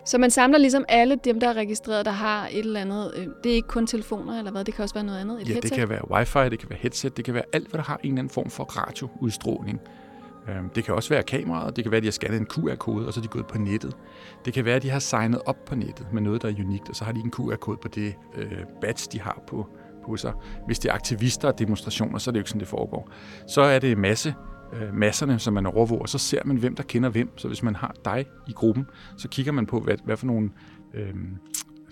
Så 0.05 0.17
man 0.17 0.31
samler 0.31 0.57
ligesom 0.57 0.85
alle 0.89 1.15
dem, 1.23 1.39
der 1.39 1.49
er 1.49 1.53
registreret, 1.53 2.05
der 2.05 2.11
har 2.11 2.47
et 2.47 2.59
eller 2.59 2.81
andet, 2.81 3.13
øh, 3.15 3.27
det 3.43 3.51
er 3.51 3.55
ikke 3.55 3.67
kun 3.67 3.87
telefoner 3.87 4.37
eller 4.37 4.51
hvad, 4.51 4.65
det 4.65 4.73
kan 4.73 4.83
også 4.83 4.95
være 4.95 5.03
noget 5.03 5.19
andet, 5.19 5.41
et 5.41 5.47
ja, 5.47 5.53
headset? 5.53 5.63
det 5.63 5.79
kan 5.79 5.89
være 5.89 6.11
wifi, 6.11 6.49
det 6.49 6.59
kan 6.59 6.69
være 6.69 6.79
headset, 6.81 7.17
det 7.17 7.25
kan 7.25 7.33
være 7.33 7.45
alt, 7.53 7.69
hvad 7.69 7.77
der 7.77 7.83
har 7.83 7.99
en 8.03 8.09
eller 8.09 8.19
anden 8.19 8.33
form 8.33 8.49
for 8.49 8.63
radioudstråling. 8.63 9.81
Øhm, 10.49 10.69
det 10.69 10.83
kan 10.83 10.93
også 10.93 11.09
være 11.09 11.23
kameraet, 11.23 11.75
det 11.75 11.83
kan 11.83 11.91
være, 11.91 11.97
at 11.97 12.03
de 12.03 12.07
har 12.07 12.11
scannet 12.11 12.39
en 12.39 12.45
QR-kode, 12.45 13.07
og 13.07 13.13
så 13.13 13.19
er 13.19 13.21
de 13.21 13.27
gået 13.27 13.47
på 13.47 13.57
nettet. 13.57 13.97
Det 14.45 14.53
kan 14.53 14.65
være, 14.65 14.75
at 14.75 14.83
de 14.83 14.89
har 14.89 14.99
signet 14.99 15.41
op 15.45 15.65
på 15.65 15.75
nettet 15.75 16.07
med 16.13 16.21
noget, 16.21 16.41
der 16.41 16.49
er 16.49 16.53
unikt, 16.59 16.89
og 16.89 16.95
så 16.95 17.05
har 17.05 17.11
de 17.11 17.19
en 17.19 17.31
QR-kode 17.31 17.77
på 17.77 17.87
det 17.87 18.15
øh, 18.37 18.57
badge, 18.81 19.09
de 19.11 19.21
har 19.21 19.41
på, 19.47 19.67
på 20.05 20.17
sig. 20.17 20.33
Hvis 20.65 20.79
det 20.79 20.89
er 20.89 20.93
aktivister 20.93 21.47
og 21.47 21.59
demonstrationer, 21.59 22.17
så 22.17 22.29
er 22.29 22.31
det 22.31 22.37
jo 22.37 22.41
ikke 22.41 22.49
sådan, 22.49 22.59
det 22.59 22.67
foregår. 22.67 23.09
Så 23.47 23.61
er 23.61 23.79
det 23.79 23.97
masse 23.97 24.33
øh, 24.73 24.93
masserne, 24.93 25.39
som 25.39 25.53
man 25.53 25.65
overvåger, 25.65 26.05
så 26.05 26.17
ser 26.17 26.41
man, 26.45 26.57
hvem 26.57 26.75
der 26.75 26.83
kender 26.83 27.09
hvem. 27.09 27.37
Så 27.37 27.47
hvis 27.47 27.63
man 27.63 27.75
har 27.75 27.95
dig 28.05 28.25
i 28.47 28.51
gruppen, 28.51 28.85
så 29.17 29.27
kigger 29.29 29.51
man 29.51 29.65
på, 29.65 29.79
hvad, 29.79 29.97
hvad 30.03 30.17
for 30.17 30.25
nogle 30.25 30.49
øh, 30.93 31.13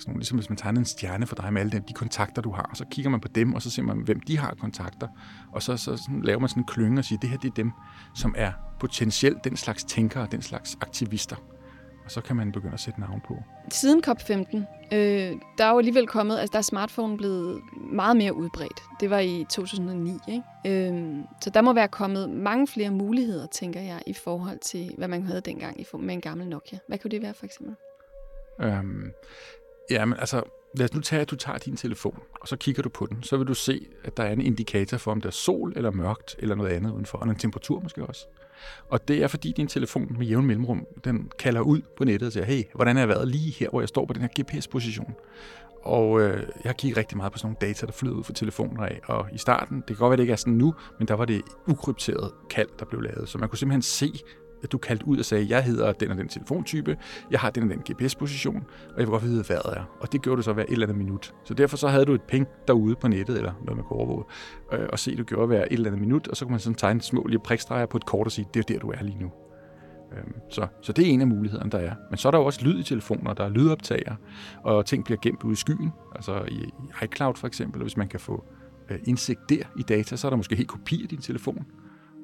sådan 0.03 0.11
nogle, 0.11 0.19
ligesom 0.19 0.37
hvis 0.37 0.49
man 0.49 0.57
tegner 0.57 0.79
en 0.79 0.85
stjerne 0.85 1.25
for 1.25 1.35
dig 1.35 1.53
med 1.53 1.61
alle 1.61 1.71
de, 1.71 1.83
de 1.87 1.93
kontakter, 1.93 2.41
du 2.41 2.51
har, 2.51 2.61
og 2.61 2.77
så 2.77 2.85
kigger 2.91 3.11
man 3.11 3.19
på 3.19 3.27
dem, 3.27 3.53
og 3.53 3.61
så 3.61 3.69
ser 3.69 3.83
man, 3.83 3.97
hvem 3.97 4.19
de 4.19 4.37
har 4.37 4.55
kontakter, 4.59 5.07
og 5.51 5.63
så, 5.63 5.77
så 5.77 5.97
sådan, 5.97 6.21
laver 6.21 6.39
man 6.39 6.49
sådan 6.49 6.61
en 6.61 6.67
klynge 6.67 6.99
og 6.99 7.05
siger, 7.05 7.19
det 7.19 7.29
her 7.29 7.37
det 7.37 7.49
er 7.49 7.53
dem, 7.53 7.71
som 8.15 8.35
er 8.37 8.51
potentielt 8.79 9.43
den 9.43 9.57
slags 9.57 9.83
tænkere, 9.83 10.27
den 10.31 10.41
slags 10.41 10.77
aktivister. 10.81 11.35
Og 12.05 12.11
så 12.11 12.21
kan 12.21 12.35
man 12.35 12.51
begynde 12.51 12.73
at 12.73 12.79
sætte 12.79 12.99
navn 12.99 13.21
på. 13.27 13.37
Siden 13.69 14.03
COP15, 14.07 14.57
øh, 14.91 15.31
der 15.57 15.65
er 15.65 15.71
jo 15.71 15.77
alligevel 15.77 16.07
kommet, 16.07 16.37
altså 16.37 16.51
der 16.51 16.57
er 16.57 16.63
smartphone 16.63 17.17
blevet 17.17 17.61
meget 17.91 18.17
mere 18.17 18.35
udbredt. 18.35 18.83
Det 18.99 19.09
var 19.09 19.19
i 19.19 19.45
2009, 19.49 20.17
ikke? 20.27 20.43
Øh, 20.67 21.15
så 21.41 21.49
der 21.49 21.61
må 21.61 21.73
være 21.73 21.87
kommet 21.87 22.29
mange 22.29 22.67
flere 22.67 22.91
muligheder, 22.91 23.47
tænker 23.47 23.81
jeg, 23.81 24.01
i 24.07 24.13
forhold 24.13 24.59
til, 24.59 24.91
hvad 24.97 25.07
man 25.07 25.23
havde 25.23 25.41
dengang 25.41 25.77
med 25.99 26.13
en 26.13 26.21
gammel 26.21 26.47
Nokia. 26.47 26.79
Hvad 26.87 26.97
kunne 26.97 27.11
det 27.11 27.21
være 27.21 27.33
for 27.33 27.45
eksempel? 27.45 27.75
Øhm, 28.61 29.11
Jamen, 29.89 30.19
altså, 30.19 30.43
lad 30.77 30.85
os 30.85 30.93
nu 30.93 31.01
tage, 31.01 31.21
at 31.21 31.31
du 31.31 31.35
tager 31.35 31.57
din 31.57 31.75
telefon, 31.75 32.19
og 32.41 32.47
så 32.47 32.55
kigger 32.55 32.83
du 32.83 32.89
på 32.89 33.05
den. 33.05 33.23
Så 33.23 33.37
vil 33.37 33.47
du 33.47 33.53
se, 33.53 33.87
at 34.03 34.17
der 34.17 34.23
er 34.23 34.31
en 34.31 34.41
indikator 34.41 34.97
for, 34.97 35.11
om 35.11 35.21
der 35.21 35.27
er 35.27 35.31
sol 35.31 35.73
eller 35.75 35.91
mørkt, 35.91 36.35
eller 36.39 36.55
noget 36.55 36.69
andet 36.69 36.91
udenfor, 36.91 37.17
og 37.17 37.29
en 37.29 37.35
temperatur 37.35 37.79
måske 37.79 38.05
også. 38.05 38.27
Og 38.89 39.07
det 39.07 39.23
er, 39.23 39.27
fordi 39.27 39.53
din 39.57 39.67
telefon 39.67 40.15
med 40.17 40.25
jævn 40.25 40.45
mellemrum, 40.45 40.87
den 41.03 41.31
kalder 41.39 41.61
ud 41.61 41.81
på 41.97 42.03
nettet 42.03 42.27
og 42.27 42.33
siger, 42.33 42.45
hey, 42.45 42.63
hvordan 42.75 42.97
er 42.97 43.01
jeg 43.01 43.09
været 43.09 43.27
lige 43.27 43.51
her, 43.51 43.69
hvor 43.69 43.81
jeg 43.81 43.89
står 43.89 44.05
på 44.05 44.13
den 44.13 44.21
her 44.21 44.41
GPS-position? 44.41 45.15
Og 45.83 46.21
øh, 46.21 46.37
jeg 46.37 46.69
har 46.69 46.73
kigget 46.73 46.97
rigtig 46.97 47.17
meget 47.17 47.31
på 47.31 47.37
sådan 47.37 47.47
nogle 47.47 47.73
data, 47.73 47.85
der 47.85 47.91
flyder 47.91 48.15
ud 48.15 48.23
fra 48.23 48.33
telefoner 48.33 48.83
af. 48.83 48.99
Og 49.05 49.27
i 49.33 49.37
starten, 49.37 49.77
det 49.77 49.87
kan 49.87 49.95
godt 49.95 50.09
være, 50.09 50.17
det 50.17 50.23
ikke 50.23 50.33
er 50.33 50.37
sådan 50.37 50.53
nu, 50.53 50.73
men 50.99 51.07
der 51.07 51.13
var 51.13 51.25
det 51.25 51.41
ukrypteret 51.67 52.31
kald, 52.49 52.69
der 52.79 52.85
blev 52.85 53.01
lavet. 53.01 53.29
Så 53.29 53.37
man 53.37 53.49
kunne 53.49 53.57
simpelthen 53.59 53.81
se 53.81 54.11
at 54.63 54.71
du 54.71 54.77
kaldte 54.77 55.07
ud 55.07 55.17
og 55.17 55.25
sagde, 55.25 55.45
jeg 55.49 55.63
hedder 55.63 55.91
den 55.91 56.11
og 56.11 56.17
den 56.17 56.27
telefontype, 56.27 56.97
jeg 57.31 57.39
har 57.39 57.49
den 57.49 57.63
og 57.63 57.69
den 57.69 57.79
GPS-position, 57.79 58.63
og 58.89 58.97
jeg 58.97 59.07
vil 59.07 59.07
godt 59.07 59.23
vide, 59.23 59.35
hvad 59.35 59.55
vejret 59.55 59.77
er. 59.77 59.83
Og 59.99 60.11
det 60.11 60.21
gjorde 60.21 60.37
du 60.37 60.41
så 60.41 60.53
hver 60.53 60.63
et 60.63 60.71
eller 60.71 60.85
andet 60.85 60.97
minut. 60.97 61.33
Så 61.43 61.53
derfor 61.53 61.77
så 61.77 61.87
havde 61.87 62.05
du 62.05 62.13
et 62.13 62.21
ping 62.21 62.47
derude 62.67 62.95
på 62.95 63.07
nettet, 63.07 63.37
eller 63.37 63.53
noget 63.65 63.75
man 63.77 63.85
kunne 63.85 63.99
overvåge, 63.99 64.23
øh, 64.73 64.87
og 64.91 64.99
se, 64.99 65.15
du 65.15 65.23
gjorde 65.23 65.47
hver 65.47 65.61
et 65.61 65.71
eller 65.71 65.87
andet 65.87 66.01
minut, 66.01 66.27
og 66.27 66.37
så 66.37 66.45
kunne 66.45 66.51
man 66.51 66.59
sådan 66.59 66.75
tegne 66.75 67.01
små 67.01 67.25
lige 67.29 67.39
prikstreger 67.39 67.85
på 67.85 67.97
et 67.97 68.05
kort 68.05 68.27
og 68.27 68.31
sige, 68.31 68.47
det 68.53 68.59
er 68.59 68.73
der, 68.73 68.79
du 68.79 68.89
er 68.91 69.03
lige 69.03 69.19
nu. 69.19 69.31
Øhm, 70.17 70.33
så, 70.49 70.67
så 70.81 70.93
det 70.93 71.07
er 71.07 71.11
en 71.11 71.21
af 71.21 71.27
mulighederne, 71.27 71.71
der 71.71 71.77
er. 71.77 71.95
Men 72.09 72.17
så 72.17 72.27
er 72.27 72.31
der 72.31 72.37
jo 72.37 72.45
også 72.45 72.65
lyd 72.65 72.79
i 72.79 72.83
telefoner, 72.83 73.33
der 73.33 73.43
er 73.43 73.49
lydoptager, 73.49 74.15
og 74.63 74.85
ting 74.85 75.05
bliver 75.05 75.19
gemt 75.21 75.43
ude 75.43 75.53
i 75.53 75.55
skyen, 75.55 75.91
altså 76.15 76.43
i, 76.47 76.55
i 76.55 77.05
iCloud 77.05 77.35
for 77.35 77.47
eksempel, 77.47 77.81
og 77.81 77.83
hvis 77.83 77.97
man 77.97 78.07
kan 78.07 78.19
få 78.19 78.45
øh, 78.89 78.99
indsigt 79.03 79.39
der 79.49 79.63
i 79.79 79.81
data, 79.81 80.15
så 80.15 80.27
er 80.27 80.29
der 80.29 80.37
måske 80.37 80.55
helt 80.55 80.69
kopi 80.69 81.03
af 81.03 81.09
din 81.09 81.21
telefon. 81.21 81.65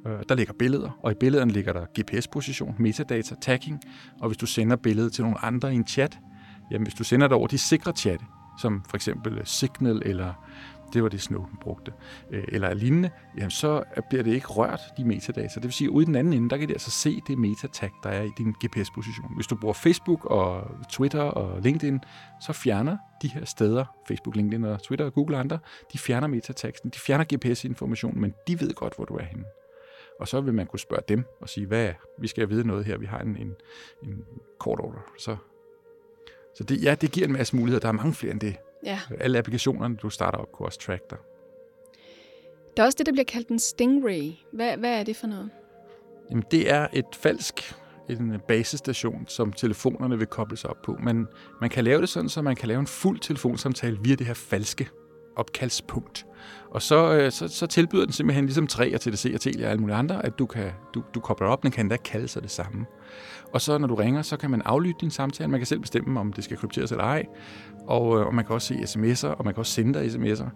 Øh, 0.07 0.19
der 0.29 0.35
ligger 0.35 0.53
billeder, 0.53 0.99
og 1.03 1.11
i 1.11 1.15
billederne 1.19 1.51
ligger 1.51 1.73
der 1.73 1.85
GPS-position, 1.99 2.75
metadata, 2.79 3.35
tagging, 3.41 3.79
og 4.21 4.27
hvis 4.27 4.37
du 4.37 4.45
sender 4.45 4.75
billedet 4.75 5.13
til 5.13 5.23
nogle 5.23 5.45
andre 5.45 5.73
i 5.73 5.75
en 5.75 5.87
chat, 5.87 6.19
jamen 6.71 6.85
hvis 6.85 6.93
du 6.93 7.03
sender 7.03 7.27
det 7.27 7.37
over 7.37 7.47
de 7.47 7.57
sikre 7.57 7.91
chatte, 7.91 8.25
som 8.61 8.83
for 8.89 8.97
eksempel 8.97 9.37
øh, 9.37 9.45
Signal 9.45 10.01
eller 10.05 10.33
det 10.93 11.03
var 11.03 11.09
det 11.09 11.21
Snowden 11.21 11.57
brugte, 11.61 11.93
øh, 12.31 12.43
eller 12.47 12.73
lignende, 12.73 13.09
jamen 13.37 13.51
så 13.51 13.83
bliver 14.09 14.23
det 14.23 14.33
ikke 14.33 14.47
rørt, 14.47 14.79
de 14.97 15.03
metadata. 15.03 15.55
Det 15.55 15.63
vil 15.63 15.71
sige, 15.71 15.87
at 15.87 15.91
ude 15.91 16.03
i 16.03 16.05
den 16.05 16.15
anden 16.15 16.33
ende, 16.33 16.49
der 16.49 16.57
kan 16.57 16.67
de 16.67 16.73
altså 16.73 16.91
se 16.91 17.21
det 17.27 17.37
metatag, 17.37 17.89
der 18.03 18.09
er 18.09 18.23
i 18.23 18.29
din 18.37 18.51
GPS-position. 18.65 19.35
Hvis 19.35 19.47
du 19.47 19.55
bruger 19.55 19.73
Facebook 19.73 20.25
og 20.25 20.71
Twitter 20.89 21.21
og 21.21 21.61
LinkedIn, 21.61 21.99
så 22.41 22.53
fjerner 22.53 22.97
de 23.21 23.27
her 23.27 23.45
steder, 23.45 23.85
Facebook, 24.07 24.35
LinkedIn 24.35 24.63
og 24.63 24.83
Twitter 24.83 25.05
og 25.05 25.13
Google 25.13 25.35
og 25.35 25.39
andre, 25.39 25.59
de 25.93 25.97
fjerner 25.97 26.27
metatagsen, 26.27 26.89
de 26.89 26.99
fjerner 26.99 27.25
GPS-informationen, 27.35 28.21
men 28.21 28.33
de 28.47 28.59
ved 28.59 28.73
godt, 28.73 28.95
hvor 28.95 29.05
du 29.05 29.13
er 29.13 29.23
henne. 29.23 29.43
Og 30.19 30.27
så 30.27 30.41
vil 30.41 30.53
man 30.53 30.65
kunne 30.67 30.79
spørge 30.79 31.03
dem 31.07 31.23
og 31.41 31.49
sige, 31.49 31.67
hvad 31.67 31.93
vi 32.17 32.27
skal 32.27 32.49
vide 32.49 32.67
noget 32.67 32.85
her, 32.85 32.97
vi 32.97 33.05
har 33.05 33.19
en, 33.19 33.37
en, 33.37 33.55
en 34.03 34.25
kort 34.59 34.79
order. 34.79 34.99
Så, 35.17 35.37
så 36.55 36.63
det, 36.63 36.83
ja, 36.83 36.95
det 36.95 37.11
giver 37.11 37.27
en 37.27 37.33
masse 37.33 37.55
muligheder. 37.55 37.79
Der 37.79 37.87
er 37.87 37.91
mange 37.91 38.13
flere 38.13 38.31
end 38.31 38.39
det. 38.39 38.55
Ja. 38.85 38.99
Alle 39.19 39.37
applikationerne, 39.37 39.95
du 39.95 40.09
starter 40.09 40.37
op, 40.37 40.51
kunne 40.51 40.67
også 40.67 40.79
track 40.79 41.09
dig. 41.09 41.17
Der 42.77 42.83
er 42.83 42.87
også 42.87 42.95
det, 42.97 43.05
der 43.05 43.11
bliver 43.11 43.25
kaldt 43.25 43.47
en 43.47 43.59
stingray. 43.59 44.31
Hvad, 44.53 44.77
hvad 44.77 44.99
er 44.99 45.03
det 45.03 45.15
for 45.15 45.27
noget? 45.27 45.49
Jamen, 46.29 46.43
det 46.51 46.71
er 46.71 46.87
et 46.93 47.05
falsk 47.13 47.75
en 48.09 48.39
basestation, 48.47 49.25
som 49.27 49.53
telefonerne 49.53 50.17
vil 50.17 50.27
kobles 50.27 50.65
op 50.65 50.81
på. 50.81 50.97
Men 51.03 51.27
man 51.61 51.69
kan 51.69 51.83
lave 51.83 52.01
det 52.01 52.09
sådan, 52.09 52.29
så 52.29 52.41
man 52.41 52.55
kan 52.55 52.67
lave 52.67 52.79
en 52.79 52.87
fuld 52.87 53.19
telefonsamtale 53.19 53.97
via 54.01 54.15
det 54.15 54.27
her 54.27 54.33
falske 54.33 54.89
opkaldspunkt. 55.35 56.25
Og 56.71 56.81
så, 56.81 57.13
øh, 57.13 57.31
så, 57.31 57.47
så 57.47 57.67
tilbyder 57.67 58.05
den 58.05 58.13
simpelthen 58.13 58.45
ligesom 58.45 58.67
3 58.67 58.95
og 58.95 59.01
TDC 59.01 59.31
og 59.33 59.41
Telia 59.41 59.65
og 59.65 59.71
alle 59.71 59.81
mulige 59.81 59.95
andre, 59.95 60.25
at 60.25 60.39
du, 60.39 60.45
kan, 60.45 60.71
du, 60.93 61.03
du 61.15 61.19
kobler 61.19 61.47
op, 61.47 61.63
den 61.63 61.71
kan 61.71 61.85
endda 61.85 61.97
kalde 61.97 62.27
sig 62.27 62.41
det 62.41 62.51
samme. 62.51 62.85
Og 63.53 63.61
så 63.61 63.77
når 63.77 63.87
du 63.87 63.95
ringer, 63.95 64.21
så 64.21 64.37
kan 64.37 64.51
man 64.51 64.61
aflytte 64.65 64.97
din 65.01 65.11
samtale. 65.11 65.49
Man 65.49 65.59
kan 65.59 65.67
selv 65.67 65.79
bestemme, 65.79 66.19
om 66.19 66.33
det 66.33 66.43
skal 66.43 66.57
krypteres 66.57 66.91
eller 66.91 67.03
ej. 67.03 67.25
Og, 67.87 68.19
øh, 68.19 68.25
og 68.25 68.35
man 68.35 68.45
kan 68.45 68.53
også 68.53 68.67
se 68.67 68.73
sms'er, 68.73 69.27
og 69.27 69.45
man 69.45 69.53
kan 69.53 69.59
også 69.59 69.71
sende 69.71 69.99
dig 69.99 70.05
sms'er. 70.07 70.49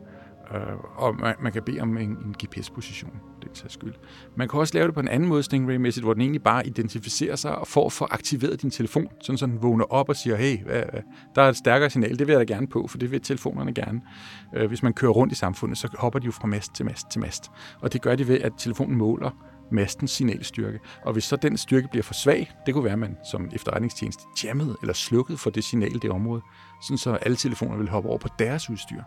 Øh, 0.52 0.60
og 0.96 1.16
man, 1.16 1.36
man 1.42 1.52
kan 1.52 1.64
bede 1.64 1.82
om 1.82 1.98
en, 1.98 2.10
en 2.10 2.36
GPS-position, 2.44 3.12
det 3.42 3.64
er 3.66 3.70
skyld. 3.70 3.94
Man 4.36 4.48
kan 4.48 4.60
også 4.60 4.74
lave 4.74 4.88
det 4.88 4.94
på 4.94 5.00
en 5.00 5.08
anden 5.08 5.30
måde, 5.30 5.44
Stingray-mæssigt, 5.44 6.04
hvor 6.04 6.14
den 6.14 6.22
egentlig 6.22 6.44
bare 6.44 6.68
identificerer 6.68 7.36
sig 7.36 7.56
og 7.56 7.68
får 7.68 7.90
for 7.90 8.08
aktiveret 8.12 8.62
din 8.62 8.72
telefon, 8.72 9.08
sådan 9.22 9.38
så 9.38 9.46
den 9.46 9.62
vågner 9.62 9.86
op 9.86 10.10
og 10.10 10.16
siger, 10.16 10.36
hey, 10.36 10.64
hvad, 10.64 10.84
hvad, 10.92 11.02
der 11.36 11.42
er 11.42 11.50
et 11.50 11.58
stærkere 11.58 11.90
signal, 11.90 12.20
det 12.20 12.28
vil 12.28 12.34
jeg 12.34 12.48
da 12.48 12.54
gerne 12.54 12.68
på, 12.68 12.88
for 12.88 12.98
det 12.98 13.12
vil 13.12 13.22
telefonerne 13.22 13.74
gerne. 13.74 14.02
Øh, 14.56 14.68
hvis 14.68 14.84
man 14.84 14.94
kører 14.94 15.12
rundt 15.12 15.34
i 15.34 15.36
samfundet, 15.36 15.78
så 15.78 15.88
hopper 16.00 16.20
de 16.20 16.26
jo 16.26 16.32
fra 16.32 16.48
mast 16.48 16.76
til 16.76 16.86
mast 16.86 17.08
til 17.12 17.22
mast. 17.22 17.52
Og 17.82 17.94
det 17.94 18.02
gør 18.02 18.16
de 18.16 18.28
ved, 18.28 18.40
at 18.40 18.52
telefonen 18.58 18.98
måler 18.98 19.32
mastens 19.72 20.12
signalstyrke. 20.12 20.80
Og 21.06 21.14
hvis 21.14 21.24
så 21.24 21.36
den 21.36 21.58
styrke 21.58 21.88
bliver 21.92 22.04
for 22.04 22.14
svag, 22.14 22.52
det 22.66 22.74
kunne 22.74 22.84
være, 22.84 22.94
at 22.94 23.00
man 23.00 23.18
som 23.32 23.50
efterretningstjeneste 23.54 24.24
jammede 24.44 24.78
eller 24.82 24.94
slukkede 24.94 25.38
for 25.38 25.50
det 25.50 25.64
signal 25.64 25.96
i 25.96 26.00
det 26.00 26.12
område, 26.12 26.42
sådan 26.82 26.98
så 26.98 27.12
alle 27.12 27.38
telefoner 27.38 27.78
vil 27.78 27.90
hoppe 27.90 28.10
over 28.10 28.18
på 28.18 28.28
deres 28.40 28.70
udstyr 28.70 29.02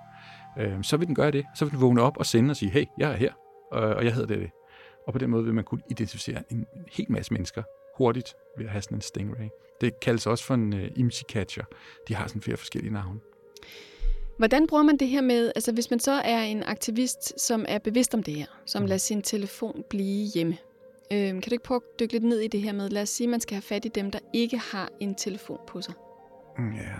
øh, 0.58 0.82
så 0.82 0.96
vil 0.96 1.06
den 1.06 1.14
gøre 1.14 1.30
det. 1.30 1.44
Så 1.58 1.64
vil 1.64 1.72
den 1.72 1.80
vågne 1.80 2.02
op 2.02 2.16
og 2.16 2.26
sende 2.26 2.50
og 2.50 2.56
sige, 2.56 2.70
hey, 2.70 2.84
jeg 2.98 3.10
er 3.10 3.16
her, 3.16 3.32
og 3.72 4.04
jeg 4.04 4.14
hedder 4.14 4.36
det. 4.36 4.50
Og 5.06 5.12
på 5.12 5.18
den 5.18 5.30
måde 5.30 5.44
vil 5.44 5.54
man 5.54 5.64
kunne 5.64 5.82
identificere 5.90 6.42
en, 6.50 6.66
hel 6.92 7.06
masse 7.08 7.32
mennesker 7.32 7.62
hurtigt 7.96 8.34
ved 8.56 8.64
at 8.64 8.70
have 8.70 8.82
sådan 8.82 8.98
en 8.98 9.02
stingray. 9.02 9.48
Det 9.80 10.00
kaldes 10.00 10.26
også 10.26 10.44
for 10.44 10.54
en 10.54 10.72
uh, 10.72 10.80
image 10.96 11.24
catcher. 11.28 11.64
De 12.08 12.14
har 12.14 12.26
sådan 12.26 12.42
flere 12.42 12.56
forskellige 12.56 12.92
navne. 12.92 13.20
Hvordan 14.38 14.66
bruger 14.66 14.82
man 14.82 14.96
det 14.96 15.08
her 15.08 15.20
med, 15.20 15.52
altså 15.54 15.72
hvis 15.72 15.90
man 15.90 16.00
så 16.00 16.12
er 16.12 16.42
en 16.42 16.62
aktivist, 16.62 17.40
som 17.40 17.64
er 17.68 17.78
bevidst 17.78 18.14
om 18.14 18.22
det 18.22 18.34
her, 18.34 18.46
som 18.66 18.82
mm. 18.82 18.86
lader 18.86 18.98
sin 18.98 19.22
telefon 19.22 19.84
blive 19.90 20.26
hjemme, 20.34 20.56
øh, 21.12 21.18
kan 21.18 21.42
du 21.42 21.52
ikke 21.52 21.64
prøve 21.64 21.80
at 21.94 22.00
dykke 22.00 22.12
lidt 22.12 22.24
ned 22.24 22.40
i 22.40 22.48
det 22.48 22.62
her 22.62 22.72
med, 22.72 22.88
lad 22.90 23.02
os 23.02 23.08
sige, 23.08 23.26
at 23.26 23.30
man 23.30 23.40
skal 23.40 23.54
have 23.54 23.62
fat 23.62 23.84
i 23.84 23.88
dem, 23.88 24.10
der 24.10 24.18
ikke 24.32 24.58
har 24.58 24.88
en 25.00 25.14
telefon 25.14 25.58
på 25.66 25.80
sig? 25.80 25.94
Mm, 26.58 26.72
ja, 26.72 26.92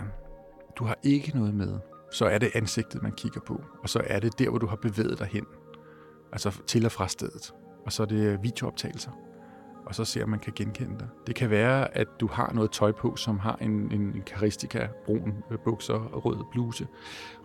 du 0.77 0.83
har 0.83 0.99
ikke 1.03 1.31
noget 1.35 1.53
med 1.53 1.79
så 2.11 2.25
er 2.25 2.37
det 2.37 2.51
ansigtet, 2.55 3.03
man 3.03 3.11
kigger 3.11 3.41
på. 3.41 3.63
Og 3.83 3.89
så 3.89 4.01
er 4.07 4.19
det 4.19 4.39
der, 4.39 4.49
hvor 4.49 4.59
du 4.59 4.67
har 4.67 4.75
bevæget 4.75 5.19
dig 5.19 5.27
hen. 5.27 5.45
Altså 6.31 6.61
til 6.67 6.85
og 6.85 6.91
fra 6.91 7.07
stedet. 7.07 7.53
Og 7.85 7.91
så 7.91 8.03
er 8.03 8.07
det 8.07 8.43
videooptagelser. 8.43 9.11
og 9.85 9.95
så 9.95 10.05
ser, 10.05 10.25
man 10.25 10.39
kan 10.39 10.53
genkende 10.55 10.99
dig. 10.99 11.07
Det 11.27 11.35
kan 11.35 11.49
være, 11.49 11.97
at 11.97 12.07
du 12.19 12.27
har 12.27 12.51
noget 12.53 12.71
tøj 12.71 12.91
på, 12.91 13.15
som 13.15 13.39
har 13.39 13.57
en, 13.61 13.71
en, 13.71 14.01
en 14.01 14.21
karistika, 14.25 14.87
brun 15.05 15.33
øh, 15.51 15.57
bukser 15.65 15.93
og 15.93 16.25
rød 16.25 16.37
bluse. 16.51 16.87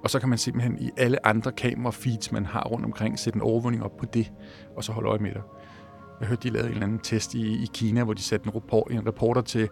Og 0.03 0.11
så 0.11 0.21
kan 0.21 0.29
man 0.29 0.39
simpelthen 0.39 0.79
i 0.79 0.91
alle 0.97 1.27
andre 1.27 1.53
kamerafeeds, 1.53 2.33
man 2.33 2.47
har 2.47 2.65
rundt 2.65 2.85
omkring, 2.85 3.19
sætte 3.19 3.37
en 3.37 3.43
overvågning 3.43 3.83
op 3.83 3.97
på 3.97 4.07
det, 4.15 4.33
og 4.77 4.85
så 4.85 4.93
holde 4.93 5.09
øje 5.09 5.19
med 5.19 5.33
dig. 5.33 5.43
Jeg 6.21 6.29
hørte, 6.29 6.49
de 6.49 6.53
lavede 6.53 6.69
en 6.69 6.75
eller 6.75 6.87
anden 6.87 6.99
test 6.99 7.35
i, 7.35 7.63
i 7.63 7.67
Kina, 7.75 8.05
hvor 8.05 8.15
de 8.15 8.23
satte 8.23 8.47
en, 8.47 8.55
report, 8.55 8.91
en 8.91 9.07
reporter 9.07 9.41
til 9.41 9.69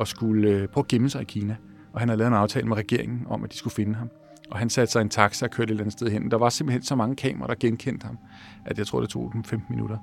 at 0.00 0.08
skulle 0.08 0.50
øh, 0.50 0.68
prøve 0.68 0.82
at 0.84 0.88
gemme 0.88 1.10
sig 1.10 1.22
i 1.22 1.24
Kina. 1.24 1.56
Og 1.92 2.00
han 2.00 2.08
havde 2.08 2.18
lavet 2.18 2.28
en 2.28 2.36
aftale 2.36 2.68
med 2.68 2.76
regeringen 2.76 3.26
om, 3.28 3.44
at 3.44 3.52
de 3.52 3.56
skulle 3.56 3.74
finde 3.74 3.94
ham. 3.94 4.10
Og 4.50 4.58
han 4.58 4.70
satte 4.70 4.92
sig 4.92 5.00
i 5.00 5.02
en 5.02 5.08
taxa 5.08 5.46
og 5.46 5.50
kørte 5.50 5.68
et 5.68 5.70
eller 5.70 5.82
andet 5.82 5.92
sted 5.92 6.10
hen. 6.10 6.30
Der 6.30 6.38
var 6.38 6.48
simpelthen 6.48 6.82
så 6.82 6.94
mange 6.94 7.16
kameraer, 7.16 7.46
der 7.46 7.54
genkendte 7.54 8.06
ham, 8.06 8.18
at 8.66 8.78
jeg 8.78 8.86
tror, 8.86 9.00
det 9.00 9.08
tog 9.08 9.30
dem 9.32 9.44
15 9.44 9.74
minutter. 9.74 9.98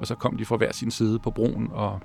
Og 0.00 0.06
så 0.06 0.14
kom 0.14 0.36
de 0.36 0.44
fra 0.44 0.56
hver 0.56 0.72
sin 0.72 0.90
side 0.90 1.18
på 1.18 1.30
broen 1.30 1.68
og, 1.72 2.00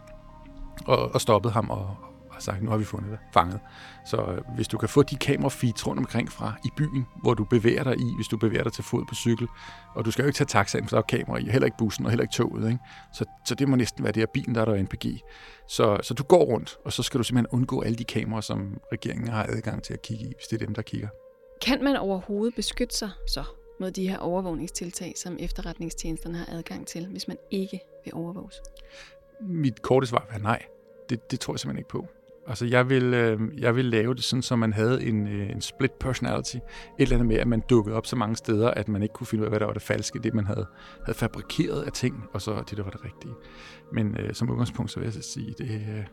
og, 0.86 1.14
og 1.14 1.22
stoppede 1.22 1.54
ham 1.54 1.70
og, 1.70 1.96
og 2.38 2.42
sagde, 2.42 2.66
nu 2.66 2.70
har 2.70 2.78
vi 2.78 2.84
fundet 2.84 3.10
dig, 3.10 3.20
fanget. 3.34 3.60
Så 4.06 4.18
øh, 4.18 4.42
hvis 4.56 4.68
du 4.68 4.78
kan 4.78 4.90
få 4.90 5.04
de 5.04 5.16
kamerafeeds 5.16 5.88
rundt 5.88 6.00
omkring 6.00 6.32
fra 6.32 6.54
i 6.66 6.70
byen, 6.78 7.06
hvor 7.22 7.34
du 7.34 7.44
bevæger 7.44 7.84
dig 7.84 7.98
i, 8.00 8.16
hvis 8.16 8.28
du 8.28 8.38
bevæger 8.38 8.64
dig 8.64 8.74
til 8.74 8.84
fod 8.84 9.06
på 9.10 9.16
cykel, 9.16 9.48
og 9.96 10.06
du 10.06 10.12
skal 10.12 10.24
jo 10.24 10.28
ikke 10.28 10.38
tage 10.38 10.46
taxaen, 10.46 10.88
for 10.88 10.96
der 10.96 11.02
er 11.02 11.18
kamera 11.18 11.38
i, 11.38 11.50
heller 11.50 11.66
ikke 11.66 11.78
bussen 11.78 12.06
og 12.06 12.12
heller 12.12 12.24
ikke 12.24 12.34
toget. 12.34 12.68
Ikke? 12.68 12.80
Så, 13.14 13.26
så 13.46 13.56
det 13.56 13.68
må 13.68 13.76
næsten 13.76 14.04
være 14.04 14.14
det 14.14 14.22
her 14.22 14.28
bilen, 14.34 14.56
der 14.56 14.62
er 14.62 14.66
der 14.66 14.84
NPG. 14.84 15.06
Så, 15.70 15.98
så 16.04 16.14
du 16.14 16.24
går 16.24 16.46
rundt, 16.46 16.78
og 16.86 16.94
så 16.94 17.04
skal 17.04 17.18
du 17.18 17.24
simpelthen 17.24 17.60
undgå 17.60 17.82
alle 17.82 17.98
de 17.98 18.04
kameraer, 18.04 18.42
som 18.42 18.78
regeringen 18.92 19.28
har 19.28 19.44
adgang 19.50 19.84
til 19.84 19.94
at 19.94 20.02
kigge 20.02 20.24
i, 20.24 20.34
hvis 20.38 20.48
det 20.52 20.62
er 20.62 20.66
dem, 20.66 20.76
der 20.76 20.82
kigger. 20.82 21.08
Kan 21.62 21.84
man 21.84 21.96
overhovedet 21.96 22.56
beskytte 22.56 22.96
sig 22.96 23.10
så 23.28 23.44
mod 23.80 23.92
de 23.92 24.10
her 24.10 24.18
overvågningstiltag, 24.18 25.14
som 25.18 25.38
efterretningstjenesterne 25.40 26.38
har 26.38 26.58
adgang 26.58 26.88
til, 26.88 27.08
hvis 27.08 27.28
man 27.28 27.38
ikke 27.52 27.80
vil 28.06 28.14
overvåges? 28.14 28.62
Mit 29.42 29.82
korte 29.82 30.08
svar 30.08 30.28
er 30.32 30.40
nej. 30.40 30.66
Det, 31.10 31.32
det 31.32 31.40
tror 31.40 31.54
jeg 31.54 31.60
simpelthen 31.60 31.80
ikke 31.80 31.90
på. 31.90 32.08
Altså, 32.48 32.66
jeg 32.66 32.90
vil, 32.90 33.14
øh, 33.14 33.40
jeg 33.58 33.76
vil 33.76 33.86
lave 33.86 34.16
det 34.16 34.24
sådan, 34.24 34.44
så 34.44 34.56
man 34.56 34.74
havde 34.74 35.04
en, 35.04 35.28
øh, 35.28 35.50
en 35.50 35.62
split 35.62 35.92
personality. 35.92 36.56
Et 36.56 36.62
eller 36.98 37.16
andet 37.16 37.28
med, 37.28 37.36
at 37.36 37.48
man 37.48 37.64
dukkede 37.70 37.96
op 37.96 38.06
så 38.06 38.16
mange 38.16 38.36
steder, 38.36 38.72
at 38.72 38.88
man 38.88 39.04
ikke 39.04 39.14
kunne 39.14 39.28
finde 39.28 39.42
ud 39.42 39.46
af, 39.46 39.52
hvad 39.52 39.60
der 39.60 39.66
var 39.66 39.74
det 39.74 39.82
falske, 39.82 40.20
det 40.20 40.34
man 40.34 40.46
havde, 40.46 40.66
havde 41.06 41.18
fabrikeret 41.18 41.84
af 41.84 41.92
ting, 41.92 42.24
og 42.34 42.42
så 42.42 42.64
det, 42.70 42.78
der 42.78 42.84
var 42.84 42.92
det 42.92 43.06
rigtige. 43.06 43.34
Men 43.92 44.18
øh, 44.18 44.34
som 44.34 44.50
udgangspunkt, 44.50 44.92
så 44.92 45.00
vil 45.00 45.06
jeg 45.06 45.14
så 45.14 45.22
sige, 45.22 45.56
det, 45.58 45.72
øh, 45.72 46.06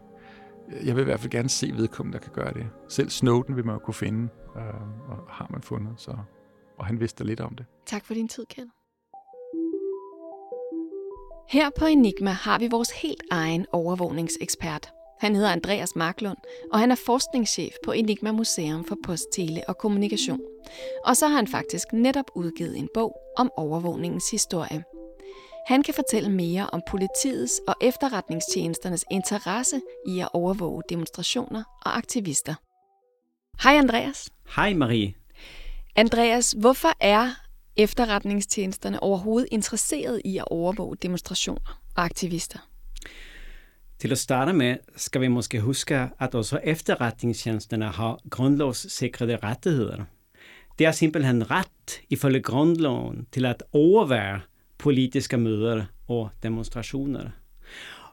Øh, 0.73 0.87
jeg 0.87 0.97
vil 0.97 1.03
i 1.03 1.05
hvert 1.05 1.21
fald 1.21 1.31
gerne 1.31 1.49
se 1.49 1.73
vedkommende, 1.77 2.19
der 2.19 2.25
kan 2.25 2.33
gøre 2.33 2.55
det. 2.55 2.67
Selv 2.89 3.11
Snowden 3.11 3.57
vil 3.57 3.67
man 3.67 3.75
jo 3.75 3.79
kunne 3.79 3.95
finde, 3.95 4.29
øh, 4.57 5.11
og 5.11 5.19
har 5.29 5.47
man 5.51 5.63
fundet, 5.63 5.93
så, 5.97 6.17
og 6.79 6.87
han 6.87 7.01
vidste 7.01 7.25
lidt 7.25 7.41
om 7.41 7.55
det. 7.55 7.67
Tak 7.87 8.05
for 8.05 8.15
din 8.15 8.29
tid, 8.29 8.47
Kjell. 8.47 8.71
Her 11.49 11.71
på 11.79 11.85
Enigma 11.85 12.31
har 12.31 12.59
vi 12.59 12.69
vores 12.71 12.91
helt 12.91 13.23
egen 13.31 13.67
overvågningsekspert. 13.73 14.93
Han 15.21 15.35
hedder 15.35 15.51
Andreas 15.51 15.97
Marklund, 15.97 16.39
og 16.73 16.79
han 16.79 16.91
er 16.91 16.95
forskningschef 17.07 17.73
på 17.85 17.93
Enigma 17.93 18.33
Museum 18.33 18.85
for 18.85 18.97
Post, 19.07 19.25
Tele 19.33 19.61
og 19.69 19.79
Kommunikation. 19.79 20.41
Og 21.05 21.17
så 21.17 21.29
har 21.29 21.37
han 21.37 21.47
faktisk 21.47 21.93
netop 21.93 22.25
udgivet 22.35 22.79
en 22.79 22.89
bog 22.95 23.17
om 23.37 23.51
overvågningens 23.57 24.31
historie. 24.31 24.85
Han 25.67 25.83
kan 25.83 25.95
fortælle 25.95 26.31
mere 26.31 26.71
om 26.73 26.83
politiets 26.91 27.61
og 27.69 27.75
efterretningstjenesternes 27.81 29.05
interesse 29.11 29.81
i 30.09 30.21
at 30.21 30.29
overvåge 30.33 30.83
demonstrationer 30.89 31.63
og 31.85 31.97
aktivister. 31.97 32.55
Hej 33.63 33.75
Andreas. 33.75 34.31
Hej 34.57 34.75
Marie. 34.75 35.15
Andreas, 35.97 36.55
hvorfor 36.59 36.89
er 37.01 37.31
efterretningstjenesterne 37.77 39.03
overhovedet 39.03 39.49
interesseret 39.53 40.23
i 40.25 40.39
at 40.39 40.45
overvåge 40.47 40.97
demonstrationer 41.03 41.81
og 41.97 42.05
aktivister? 42.05 42.59
Til 43.99 44.13
at 44.13 44.19
starte 44.19 44.53
med 44.53 44.77
skal 44.97 45.21
vi 45.21 45.29
måske 45.29 45.61
huske, 45.61 46.09
at 46.21 46.35
også 46.35 46.61
efterretningstjenesterne 46.65 47.85
har 47.85 48.19
grundlovssikrede 48.31 49.37
rettigheder. 49.37 50.05
Det 50.79 50.87
er 50.87 50.93
simpelthen 50.93 51.51
ret 51.51 52.01
ifølge 52.11 52.43
grundloven 52.43 53.27
til 53.33 53.47
at 53.47 53.63
overvære 53.73 54.41
politiska 54.85 55.39
möten 55.39 55.83
och 56.07 56.31
demonstrationer. 56.41 57.33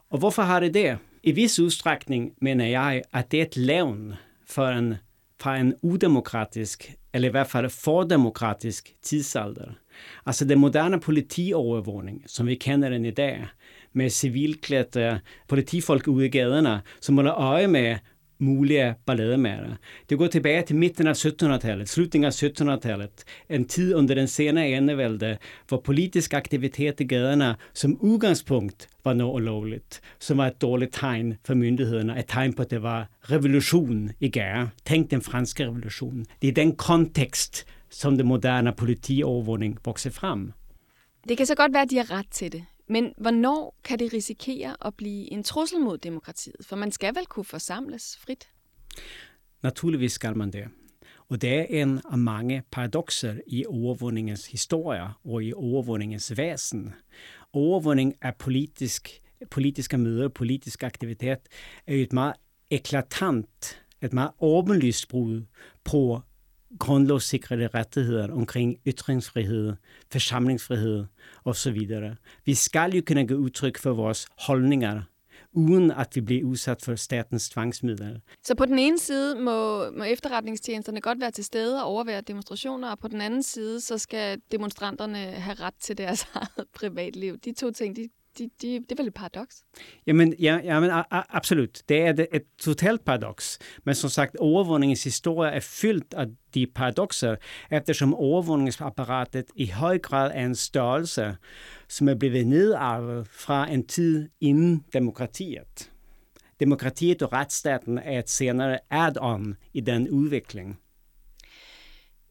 Och 0.08 0.20
varför 0.20 0.42
har 0.42 0.60
det 0.60 0.68
det? 0.68 0.98
I 1.22 1.32
viss 1.32 1.58
utsträckning 1.58 2.34
menar 2.40 2.64
jag 2.64 3.02
att 3.10 3.30
det 3.30 3.40
är 3.40 3.42
ett 3.42 3.56
levn 3.56 4.16
för 4.46 4.72
en, 4.72 4.96
för 5.40 5.50
en 5.50 5.74
odemokratisk, 5.80 6.92
eller 7.12 7.28
i 7.28 7.30
varje 7.30 7.44
fall 7.44 7.68
för 7.68 8.04
demokratisk 8.04 8.96
tidsalder. 9.00 9.78
Alltså 10.22 10.44
den 10.44 10.58
moderna 10.58 10.98
politiovervågning, 10.98 12.24
som 12.26 12.46
vi 12.46 12.58
känner 12.58 12.90
den 12.90 13.04
idag 13.04 13.46
med 13.90 14.12
civilklädda 14.12 15.20
politifolk 15.46 16.08
ute 16.08 16.24
i 16.24 16.28
gatorna 16.28 16.82
som 17.00 17.16
håller 17.16 17.54
øje 17.54 17.68
med 17.68 17.98
mulige 18.42 18.94
ballademærer. 19.06 19.76
Det 20.10 20.18
går 20.18 20.26
tilbage 20.26 20.62
til 20.62 20.76
midten 20.76 21.06
af 21.06 21.24
1700-tallet, 21.24 21.88
slutningen 21.88 22.26
af 22.26 22.42
1700-tallet, 22.42 23.24
en 23.50 23.64
tid 23.64 23.94
under 23.94 24.14
den 24.14 24.28
senere 24.28 24.68
enevælde, 24.68 25.38
hvor 25.68 25.80
politisk 25.84 26.34
aktivitet 26.34 27.00
i 27.00 27.04
gaderne 27.04 27.54
som 27.74 27.96
udgangspunkt 28.00 28.88
var 29.04 29.12
noget 29.12 29.34
ulovligt, 29.34 30.00
som 30.20 30.38
var 30.38 30.46
et 30.46 30.62
dårligt 30.62 30.94
tegn 30.94 31.34
for 31.44 31.54
myndighederne, 31.54 32.18
et 32.18 32.24
tegn 32.28 32.52
på, 32.52 32.62
at 32.62 32.70
det 32.70 32.82
var 32.82 33.08
revolution 33.30 34.10
i 34.20 34.28
gære. 34.28 34.68
Tænk 34.86 35.10
den 35.10 35.22
franske 35.22 35.64
revolution. 35.64 36.26
Det 36.42 36.48
er 36.48 36.52
den 36.52 36.76
kontekst, 36.76 37.66
som 37.90 38.16
det 38.16 38.26
moderne 38.26 38.72
politiovervågning 38.72 39.78
vokser 39.84 40.10
frem. 40.10 40.52
Det 41.28 41.36
kan 41.36 41.46
så 41.46 41.54
godt 41.54 41.72
være, 41.72 41.82
at 41.82 41.90
de 41.90 41.96
har 41.96 42.10
ret 42.10 42.30
til 42.30 42.52
det. 42.52 42.64
Men 42.92 43.12
hvornår 43.16 43.80
kan 43.84 43.98
det 43.98 44.12
risikere 44.12 44.76
at 44.86 44.94
blive 44.94 45.32
en 45.32 45.42
trussel 45.42 45.80
mod 45.80 45.98
demokratiet? 45.98 46.56
For 46.60 46.76
man 46.76 46.92
skal 46.92 47.14
vel 47.14 47.26
kunne 47.26 47.44
forsamles 47.44 48.16
frit? 48.16 48.48
Naturligvis 49.62 50.12
skal 50.12 50.36
man 50.36 50.50
det. 50.50 50.64
Og 51.28 51.42
det 51.42 51.52
er 51.52 51.82
en 51.82 52.00
af 52.10 52.18
mange 52.18 52.62
paradoxer 52.70 53.34
i 53.46 53.64
overvågningens 53.66 54.46
historie 54.46 55.08
og 55.24 55.44
i 55.44 55.52
overvågningens 55.52 56.36
væsen. 56.36 56.94
Overvågning 57.52 58.14
af 58.22 58.36
politisk, 58.36 59.20
politiske 59.50 59.98
møder, 59.98 60.28
politisk 60.28 60.82
aktivitet, 60.82 61.38
er 61.86 61.94
jo 61.94 62.02
et 62.02 62.12
meget 62.12 62.34
eklatant, 62.70 63.82
et 64.02 64.12
meget 64.12 64.30
åbenlyst 64.40 65.08
brud 65.08 65.42
på 65.84 66.20
grundlovssikrede 66.78 67.66
rettigheder 67.66 68.32
omkring 68.32 68.76
ytringsfrihed, 68.86 69.72
forsamlingsfrihed 70.12 71.04
osv. 71.44 71.78
Vi 72.44 72.54
skal 72.54 72.94
jo 72.94 73.02
kunne 73.06 73.26
give 73.26 73.38
udtryk 73.38 73.78
for 73.78 73.92
vores 73.92 74.26
holdninger 74.38 75.02
uden 75.52 75.90
at 75.90 76.08
vi 76.14 76.20
bliver 76.20 76.44
udsat 76.44 76.82
for 76.82 76.94
statens 76.94 77.48
tvangsmidler. 77.48 78.18
Så 78.44 78.54
på 78.54 78.64
den 78.64 78.78
ene 78.78 78.98
side 78.98 79.34
må, 79.40 79.90
må 79.90 80.04
efterretningstjenesterne 80.04 81.00
godt 81.00 81.20
være 81.20 81.30
til 81.30 81.44
stede 81.44 81.82
og 81.82 81.88
overvære 81.88 82.20
demonstrationer, 82.20 82.90
og 82.90 82.98
på 82.98 83.08
den 83.08 83.20
anden 83.20 83.42
side 83.42 83.80
så 83.80 83.98
skal 83.98 84.40
demonstranterne 84.52 85.18
have 85.18 85.54
ret 85.54 85.74
til 85.80 85.98
deres 85.98 86.26
eget 86.34 86.68
privatliv. 86.74 87.38
De 87.38 87.52
to 87.52 87.70
ting, 87.70 87.96
de 87.96 88.08
de, 88.38 88.50
de, 88.62 88.80
det 88.80 88.92
er 88.92 88.96
vel 88.96 89.06
et 89.06 89.14
paradoks? 89.14 89.64
Jamen, 90.06 90.34
ja, 90.38 90.60
ja 90.64 90.80
men 90.80 90.90
a, 90.90 91.02
a, 91.10 91.22
absolut. 91.28 91.82
Det 91.88 92.00
er 92.02 92.26
et 92.32 92.42
totalt 92.58 93.04
paradoks. 93.04 93.58
Men 93.84 93.94
som 93.94 94.10
sagt, 94.10 94.36
overvågningens 94.36 95.04
historie 95.04 95.50
er 95.50 95.60
fyldt 95.60 96.14
af 96.14 96.26
de 96.54 96.66
paradoxer, 96.74 97.36
eftersom 97.70 98.14
overvågningsapparatet 98.14 99.44
i 99.56 99.66
høj 99.66 99.98
grad 99.98 100.30
er 100.34 100.46
en 100.46 100.54
størrelse, 100.54 101.36
som 101.88 102.08
er 102.08 102.14
blevet 102.14 102.46
nedarvet 102.46 103.28
fra 103.28 103.70
en 103.70 103.86
tid 103.86 104.28
inden 104.40 104.84
demokratiet. 104.92 105.90
Demokratiet 106.60 107.22
og 107.22 107.32
retsstaten 107.32 107.98
er 107.98 108.18
et 108.18 108.30
senere 108.30 108.78
add-on 108.90 109.56
i 109.72 109.80
den 109.80 110.10
udvikling. 110.10 110.78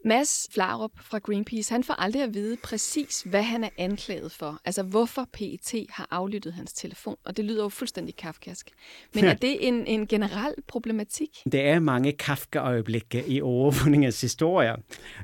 Mads 0.05 0.47
Flarup 0.53 0.91
fra 1.01 1.17
Greenpeace, 1.17 1.73
han 1.73 1.83
får 1.83 1.93
aldrig 1.93 2.23
at 2.23 2.33
vide 2.33 2.57
præcis, 2.63 3.21
hvad 3.21 3.43
han 3.43 3.63
er 3.63 3.69
anklaget 3.77 4.31
for. 4.31 4.59
Altså 4.65 4.83
hvorfor 4.83 5.27
PET 5.33 5.85
har 5.89 6.07
aflyttet 6.11 6.53
hans 6.53 6.73
telefon. 6.73 7.15
Og 7.25 7.37
det 7.37 7.45
lyder 7.45 7.63
jo 7.63 7.69
fuldstændig 7.69 8.15
kafkask. 8.15 8.69
Men 9.15 9.25
er 9.25 9.33
det 9.47 9.67
en, 9.67 9.87
en 9.87 10.07
generel 10.07 10.53
problematik? 10.67 11.29
Det 11.51 11.61
er 11.61 11.79
mange 11.79 12.11
Kafka-øjeblikke 12.11 13.27
i 13.27 13.41
overvågningens 13.41 14.21
historie. 14.21 14.75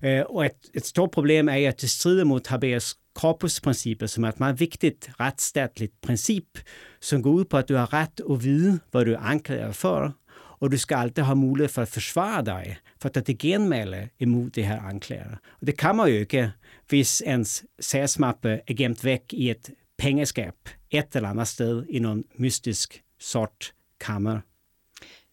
Øh, 0.03 0.21
og 0.29 0.45
et, 0.45 0.51
et 0.73 0.85
stort 0.85 1.11
problem 1.11 1.49
er, 1.49 1.67
at 1.67 1.81
det 1.81 1.89
strider 1.89 2.23
mod 2.23 2.41
habeas 2.47 2.97
corpus-princippet, 3.15 4.09
som 4.09 4.23
er 4.23 4.29
et 4.29 4.39
meget 4.39 4.59
vigtigt 4.59 5.09
retsstatligt 5.19 5.93
princip, 6.01 6.59
som 7.01 7.23
går 7.23 7.31
ud 7.31 7.45
på, 7.45 7.57
at 7.57 7.69
du 7.69 7.75
har 7.75 7.93
ret 7.93 8.21
at 8.31 8.43
vide, 8.43 8.79
hvad 8.91 9.05
du 9.05 9.11
er 9.11 9.19
anklaget 9.19 9.75
for, 9.75 10.15
og 10.59 10.71
du 10.71 10.77
skal 10.77 10.95
alltid 10.95 11.23
ha 11.23 11.33
mulighed 11.33 11.69
for 11.69 11.81
at 11.81 11.87
forsvare 11.87 12.45
dig, 12.45 12.77
for 13.01 13.09
at 13.15 13.27
det 13.27 13.37
genmæle 13.37 14.09
imod 14.19 14.49
det 14.49 14.65
her 14.65 14.81
anklager. 14.81 15.35
Og 15.61 15.67
det 15.67 15.77
kan 15.77 15.95
man 15.95 16.07
jo 16.07 16.15
ikke, 16.15 16.51
hvis 16.89 17.21
ens 17.21 17.65
sagsmappe 17.79 18.49
er 18.67 18.73
gemt 18.73 19.05
væk 19.05 19.21
i 19.31 19.49
et 19.49 19.69
pengeskab 19.97 20.53
et 20.89 21.15
eller 21.15 21.29
andet 21.29 21.47
sted 21.47 21.85
i 21.89 21.99
nogen 21.99 22.23
mystisk 22.35 23.03
sort 23.19 23.73
kammer. 23.99 24.39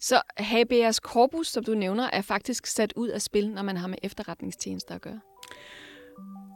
Så 0.01 0.23
habeas 0.37 0.97
corpus, 0.97 1.49
som 1.49 1.65
du 1.65 1.75
nævner, 1.75 2.11
er 2.13 2.23
faktisk 2.23 2.67
sat 2.67 2.93
ud 2.97 3.09
af 3.09 3.23
spil, 3.23 3.51
når 3.51 3.63
man 3.63 3.77
har 3.77 3.89
med 3.89 3.99
efterretningstjenester 4.03 4.95
at 4.95 5.01
gøre? 5.01 5.21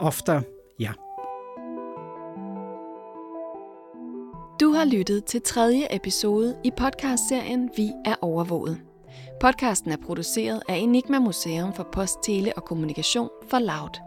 Ofte, 0.01 0.43
ja. 0.81 0.93
Har 4.79 4.85
lyttet 4.85 5.25
til 5.25 5.43
tredje 5.43 5.87
episode 5.91 6.57
i 6.65 6.71
podcastserien 6.77 7.71
Vi 7.77 7.93
er 8.05 8.15
overvåget. 8.23 8.81
Podcasten 9.41 9.93
er 9.93 9.97
produceret 9.97 10.63
af 10.69 10.77
Enigma 10.77 11.19
Museum 11.19 11.75
for 11.75 11.89
Post, 11.93 12.23
Tele 12.23 12.53
og 12.57 12.65
Kommunikation 12.65 13.29
for 13.51 13.59
Loud. 13.59 14.01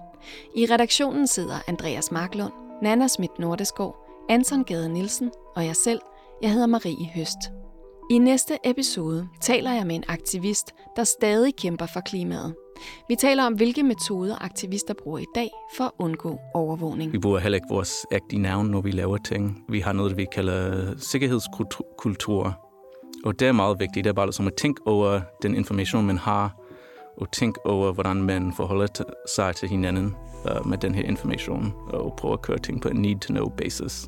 I 0.56 0.66
redaktionen 0.66 1.28
sidder 1.28 1.56
Andreas 1.68 2.12
Marklund, 2.12 2.54
Nana 2.82 3.08
Schmidt 3.08 3.40
Nordeskov, 3.40 3.96
Anton 4.30 4.64
Gade 4.64 4.90
Nielsen 4.90 5.32
og 5.56 5.66
jeg 5.66 5.76
selv. 5.76 6.00
Jeg 6.42 6.52
hedder 6.52 6.68
Marie 6.68 7.10
Høst. 7.16 7.40
I 8.12 8.18
næste 8.18 8.58
episode 8.64 9.28
taler 9.42 9.72
jeg 9.72 9.88
med 9.88 9.96
en 9.96 10.04
aktivist, 10.08 10.72
der 10.96 11.04
stadig 11.04 11.56
kæmper 11.56 11.86
for 11.86 12.00
klimaet. 12.00 12.56
Vi 13.08 13.16
taler 13.16 13.44
om, 13.44 13.54
hvilke 13.54 13.84
metoder 13.84 14.36
aktivister 14.44 14.94
bruger 15.04 15.20
i 15.20 15.26
dag 15.36 15.50
for 15.78 15.84
at 15.84 15.92
undgå 16.00 16.40
overvågning. 16.54 17.14
Vi 17.14 17.20
bruger 17.20 17.40
heller 17.40 17.56
ikke 17.56 17.68
vores 17.70 18.06
ægte 18.12 18.38
navn, 18.38 18.68
når 18.68 18.82
vi 18.82 18.92
laver 18.92 19.18
ting. 19.18 19.66
Vi 19.70 19.80
har 19.80 19.94
noget, 19.94 20.18
vi 20.18 20.26
kalder 20.32 20.94
sikkerhedskultur. 20.98 22.58
Og 23.26 23.40
det 23.40 23.48
er 23.48 23.52
meget 23.52 23.80
vigtigt. 23.80 24.04
Det 24.04 24.10
er 24.10 24.14
bare 24.14 24.34
som 24.34 24.48
at 24.48 24.54
tænke 24.54 24.82
over 24.86 25.22
den 25.42 25.56
information, 25.56 26.06
man 26.06 26.18
har, 26.18 26.56
og 27.18 27.32
tænke 27.32 27.66
over, 27.66 27.94
hvordan 27.94 28.18
man 28.18 28.54
forholder 28.54 28.88
sig 29.36 29.56
til 29.56 29.70
hinanden 29.70 30.16
øh, 30.50 30.68
med 30.68 30.78
den 30.78 30.96
her 30.96 31.04
information, 31.04 31.74
og 31.90 32.14
prøve 32.18 32.34
at 32.34 32.42
køre 32.42 32.58
ting 32.58 32.82
på 32.82 32.88
en 32.88 33.02
need-to-know 33.02 33.50
basis. 33.50 34.08